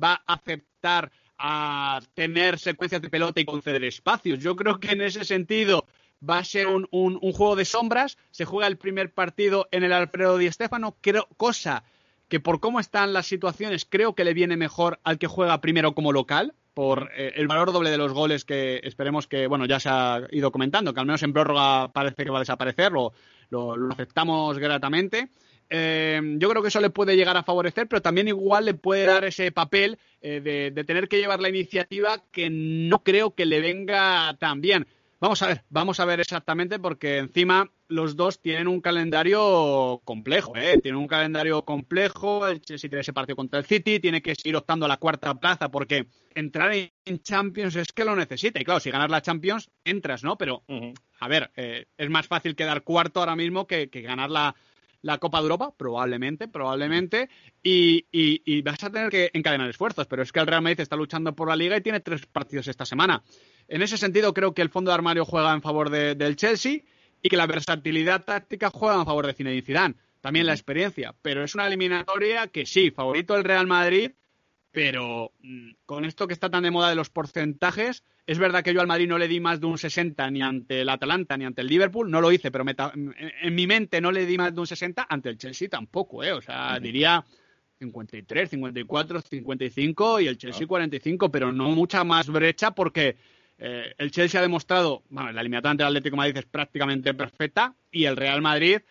[0.02, 4.40] va a aceptar a tener secuencias de pelota y conceder espacios.
[4.40, 5.86] Yo creo que en ese sentido
[6.28, 6.86] va a ser un,
[7.20, 8.16] juego de sombras.
[8.30, 11.84] Se juega el primer partido en el Alfredo Di Stéfano, creo, cosa
[12.28, 15.94] que por cómo están las situaciones creo que le viene mejor al que juega primero
[15.94, 19.80] como local, por eh, el valor doble de los goles que esperemos que, bueno, ya
[19.80, 23.12] se ha ido comentando, que al menos en prórroga parece que va a desaparecer, lo,
[23.48, 25.30] lo, aceptamos gratamente.
[25.70, 29.06] Eh, yo creo que eso le puede llegar a favorecer, pero también igual le puede
[29.06, 33.46] dar ese papel eh, de, de, tener que llevar la iniciativa que no creo que
[33.46, 34.86] le venga tan bien.
[35.18, 40.54] Vamos a ver, vamos a ver exactamente porque encima los dos tienen un calendario complejo,
[40.56, 40.78] ¿eh?
[40.82, 44.56] Tienen un calendario complejo, el Chelsea tiene ese partido contra el City, tiene que seguir
[44.56, 48.60] optando a la cuarta plaza porque entrar en Champions es que lo necesita.
[48.60, 50.36] Y claro, si ganas la Champions, entras, ¿no?
[50.36, 50.64] Pero,
[51.18, 54.54] a ver, eh, es más fácil quedar cuarto ahora mismo que, ganar la,
[55.18, 57.28] Copa de Europa, probablemente, probablemente,
[57.62, 60.96] y, y, vas a tener que encadenar esfuerzos, pero es que el Real Madrid está
[60.96, 63.22] luchando por la liga y tiene tres partidos esta semana.
[63.68, 66.80] En ese sentido, creo que el fondo de armario juega en favor del Chelsea
[67.22, 69.94] y que la versatilidad táctica juega en favor de Zinedine Zidane.
[70.20, 74.10] También la experiencia, pero es una eliminatoria que sí, favorito el Real Madrid,
[74.76, 78.74] pero mm, con esto que está tan de moda de los porcentajes, es verdad que
[78.74, 81.46] yo al Madrid no le di más de un 60 ni ante el Atalanta ni
[81.46, 84.60] ante el Liverpool, no lo hice, pero en, mi mente no le di más de
[84.60, 86.34] un 60, ante el Chelsea tampoco, ¿eh?
[86.34, 87.24] O sea, diría
[87.78, 93.16] 53, 54, 55 y el Chelsea 45, pero no mucha más brecha porque
[93.56, 97.14] eh, el Chelsea ha demostrado, bueno, la eliminatoria ante el Atlético de Madrid es prácticamente
[97.14, 98.82] perfecta y el Real Madrid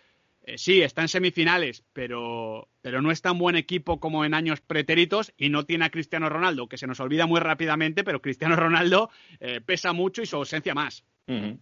[0.48, 4.62] eh, sí, está en semifinales, pero, pero no es tan buen equipo como en años
[4.62, 8.56] pretéritos y no tiene a Cristiano Ronaldo, que se nos olvida muy rápidamente, pero Cristiano
[8.56, 11.04] Ronaldo eh, pesa mucho y su ausencia más.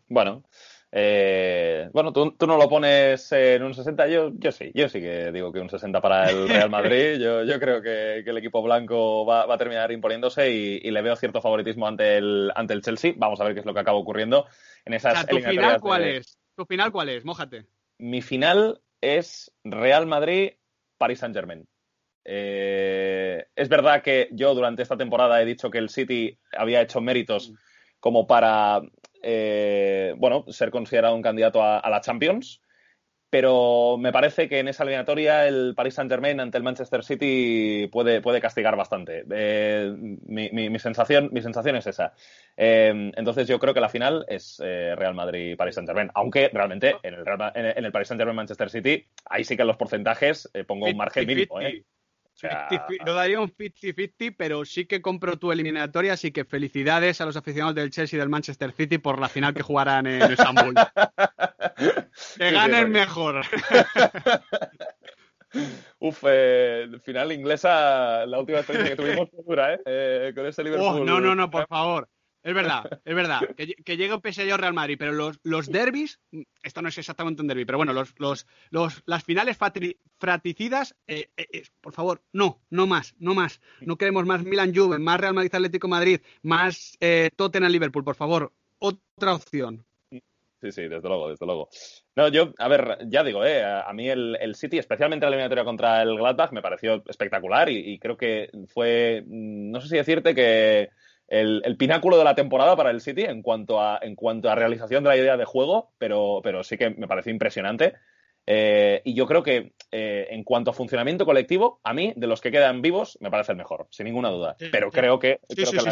[0.10, 0.44] Bueno,
[0.92, 5.32] eh, bueno, tú, no lo pones en un 60, yo, yo sí, yo sí que
[5.32, 7.18] digo que un 60 para el Real Madrid.
[7.24, 11.42] Yo, yo creo que, el equipo blanco va, a terminar imponiéndose y, le veo cierto
[11.42, 13.14] favoritismo ante el, ante el Chelsea.
[13.16, 14.46] Vamos a ver qué es lo que acaba ocurriendo
[14.84, 16.38] en esas ¿Tu final cuál es?
[16.56, 17.24] ¿Tu final cuál es?
[17.24, 17.66] Mójate.
[18.04, 20.52] Mi final es Real Madrid,
[20.98, 21.66] Paris Saint Germain.
[22.26, 27.00] Eh, es verdad que yo durante esta temporada he dicho que el City había hecho
[27.00, 27.54] méritos
[28.02, 28.82] como para
[29.22, 32.60] eh, bueno, ser considerado un candidato a, la Champions.
[33.34, 37.90] Pero me parece que en esa eliminatoria el Paris Saint Germain ante el Manchester City
[37.92, 39.26] puede, puede castigar bastante.
[39.28, 39.92] Eh,
[40.28, 42.14] mi, sensación, mi sensación es esa.
[42.56, 46.12] Eh, entonces yo creo que la final es Real Madrid-Paris Saint Germain.
[46.14, 47.26] Aunque realmente en el,
[47.56, 51.26] en el Paris Saint Germain-Manchester City, ahí sí que en los porcentajes pongo un margen
[51.26, 51.60] mínimo.
[53.04, 57.36] Lo daría un 50-50, pero sí que compro tu eliminatoria, así que felicidades a los
[57.36, 60.76] aficionados del Chelsea y del Manchester City por la final que jugarán en Estambul.
[62.38, 63.42] que ganen mejor.
[66.00, 69.82] Uf, eh, final inglesa, la última experiencia que tuvimos fue dura, ¿eh?
[69.86, 70.32] ¿eh?
[70.36, 71.06] Con ese oh, Liverpool.
[71.06, 72.10] no, no, no, por favor.
[72.44, 73.40] Es verdad, es verdad.
[73.56, 76.20] Que, que llegue un PSG Real Madrid, pero los, los derbis,
[76.62, 79.58] esto no es exactamente un derby, pero bueno, los, los, los las finales
[80.20, 83.62] fraticidas, eh, eh, eh, por favor, no, no más, no más.
[83.80, 86.98] No queremos más Milan Juve, más Real Madrid Atlético Madrid, más
[87.38, 88.52] Tottenham Liverpool, por favor.
[88.78, 89.86] Otra opción.
[90.64, 91.68] Sí, sí, desde luego, desde luego.
[92.16, 95.66] No, yo, a ver, ya digo, eh, a mí el, el City, especialmente la eliminatoria
[95.66, 99.98] contra el Gladbach, me pareció espectacular y, y creo que fue, mm, no sé si
[99.98, 100.88] decirte que
[101.28, 105.04] el, pináculo de la temporada para el City en cuanto a, en cuanto a realización
[105.04, 107.96] de la idea de juego, pero, pero sí que me parece impresionante.
[108.46, 112.40] Eh, y yo creo que eh, en cuanto a funcionamiento colectivo, a mí, de los
[112.40, 114.56] que quedan vivos, me parece el mejor, sin ninguna duda.
[114.72, 115.92] pero creo que, creo, que la,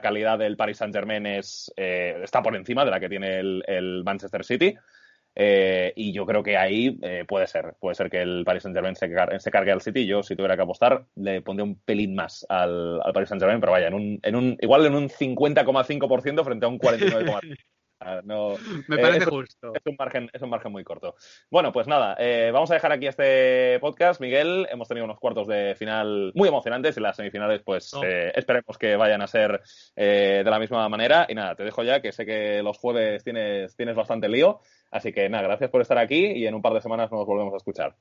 [0.00, 4.02] calidad del Paris Saint Germain es, eh, está por encima de la que tiene el
[4.04, 4.76] Manchester City.
[5.40, 8.76] Eh, y yo creo que ahí eh, puede ser, puede ser que el Paris Saint
[8.76, 9.08] Germain se,
[9.52, 10.04] cargue al City.
[10.04, 13.60] Yo, si tuviera que apostar, le pondría un pelín más al, al Paris Saint Germain,
[13.60, 17.56] pero vaya, en un, en un, igual en un 50,5% frente a un 49,5%.
[18.24, 18.54] No,
[18.86, 19.72] Me parece justo.
[19.74, 21.16] Es un, margen, es un margen muy corto.
[21.50, 24.20] Bueno, pues nada, eh, vamos a dejar aquí este podcast.
[24.20, 27.92] Miguel, hemos tenido unos cuartos de final muy emocionantes y las semifinales, pues
[28.34, 29.62] esperemos que vayan a ser
[29.96, 31.26] de la misma manera.
[31.28, 34.60] Y nada, te dejo ya, que sé que los jueves tienes, tienes bastante lío.
[34.90, 37.54] Así que nada, gracias por estar aquí y en un par de semanas nos volvemos
[37.54, 37.96] a escuchar.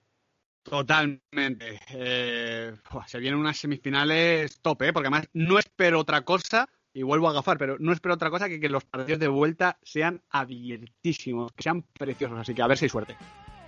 [0.63, 1.79] Totalmente.
[1.91, 2.73] Eh,
[3.05, 4.93] se vienen unas semifinales top, ¿eh?
[4.93, 6.67] porque además no espero otra cosa,
[6.97, 9.77] y vuelvo a agafar, pero no espero otra cosa que que los partidos de vuelta
[9.83, 12.39] sean abiertísimos, que sean preciosos.
[12.39, 13.15] Así que a ver si hay suerte.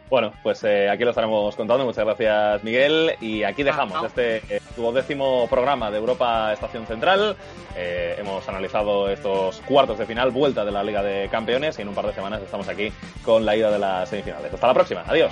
[0.10, 1.86] Bueno, pues eh, aquí lo estaremos contando.
[1.86, 3.12] Muchas gracias, Miguel.
[3.22, 4.60] Y aquí dejamos este eh,
[4.96, 7.36] décimo programa de Europa Estación Central.
[7.78, 11.78] Eh, hemos analizado estos cuartos de final, vuelta de la Liga de Campeones.
[11.78, 12.92] Y en un par de semanas estamos aquí
[13.24, 14.52] con la ida de las semifinales.
[14.52, 15.04] Hasta la próxima.
[15.06, 15.32] Adiós.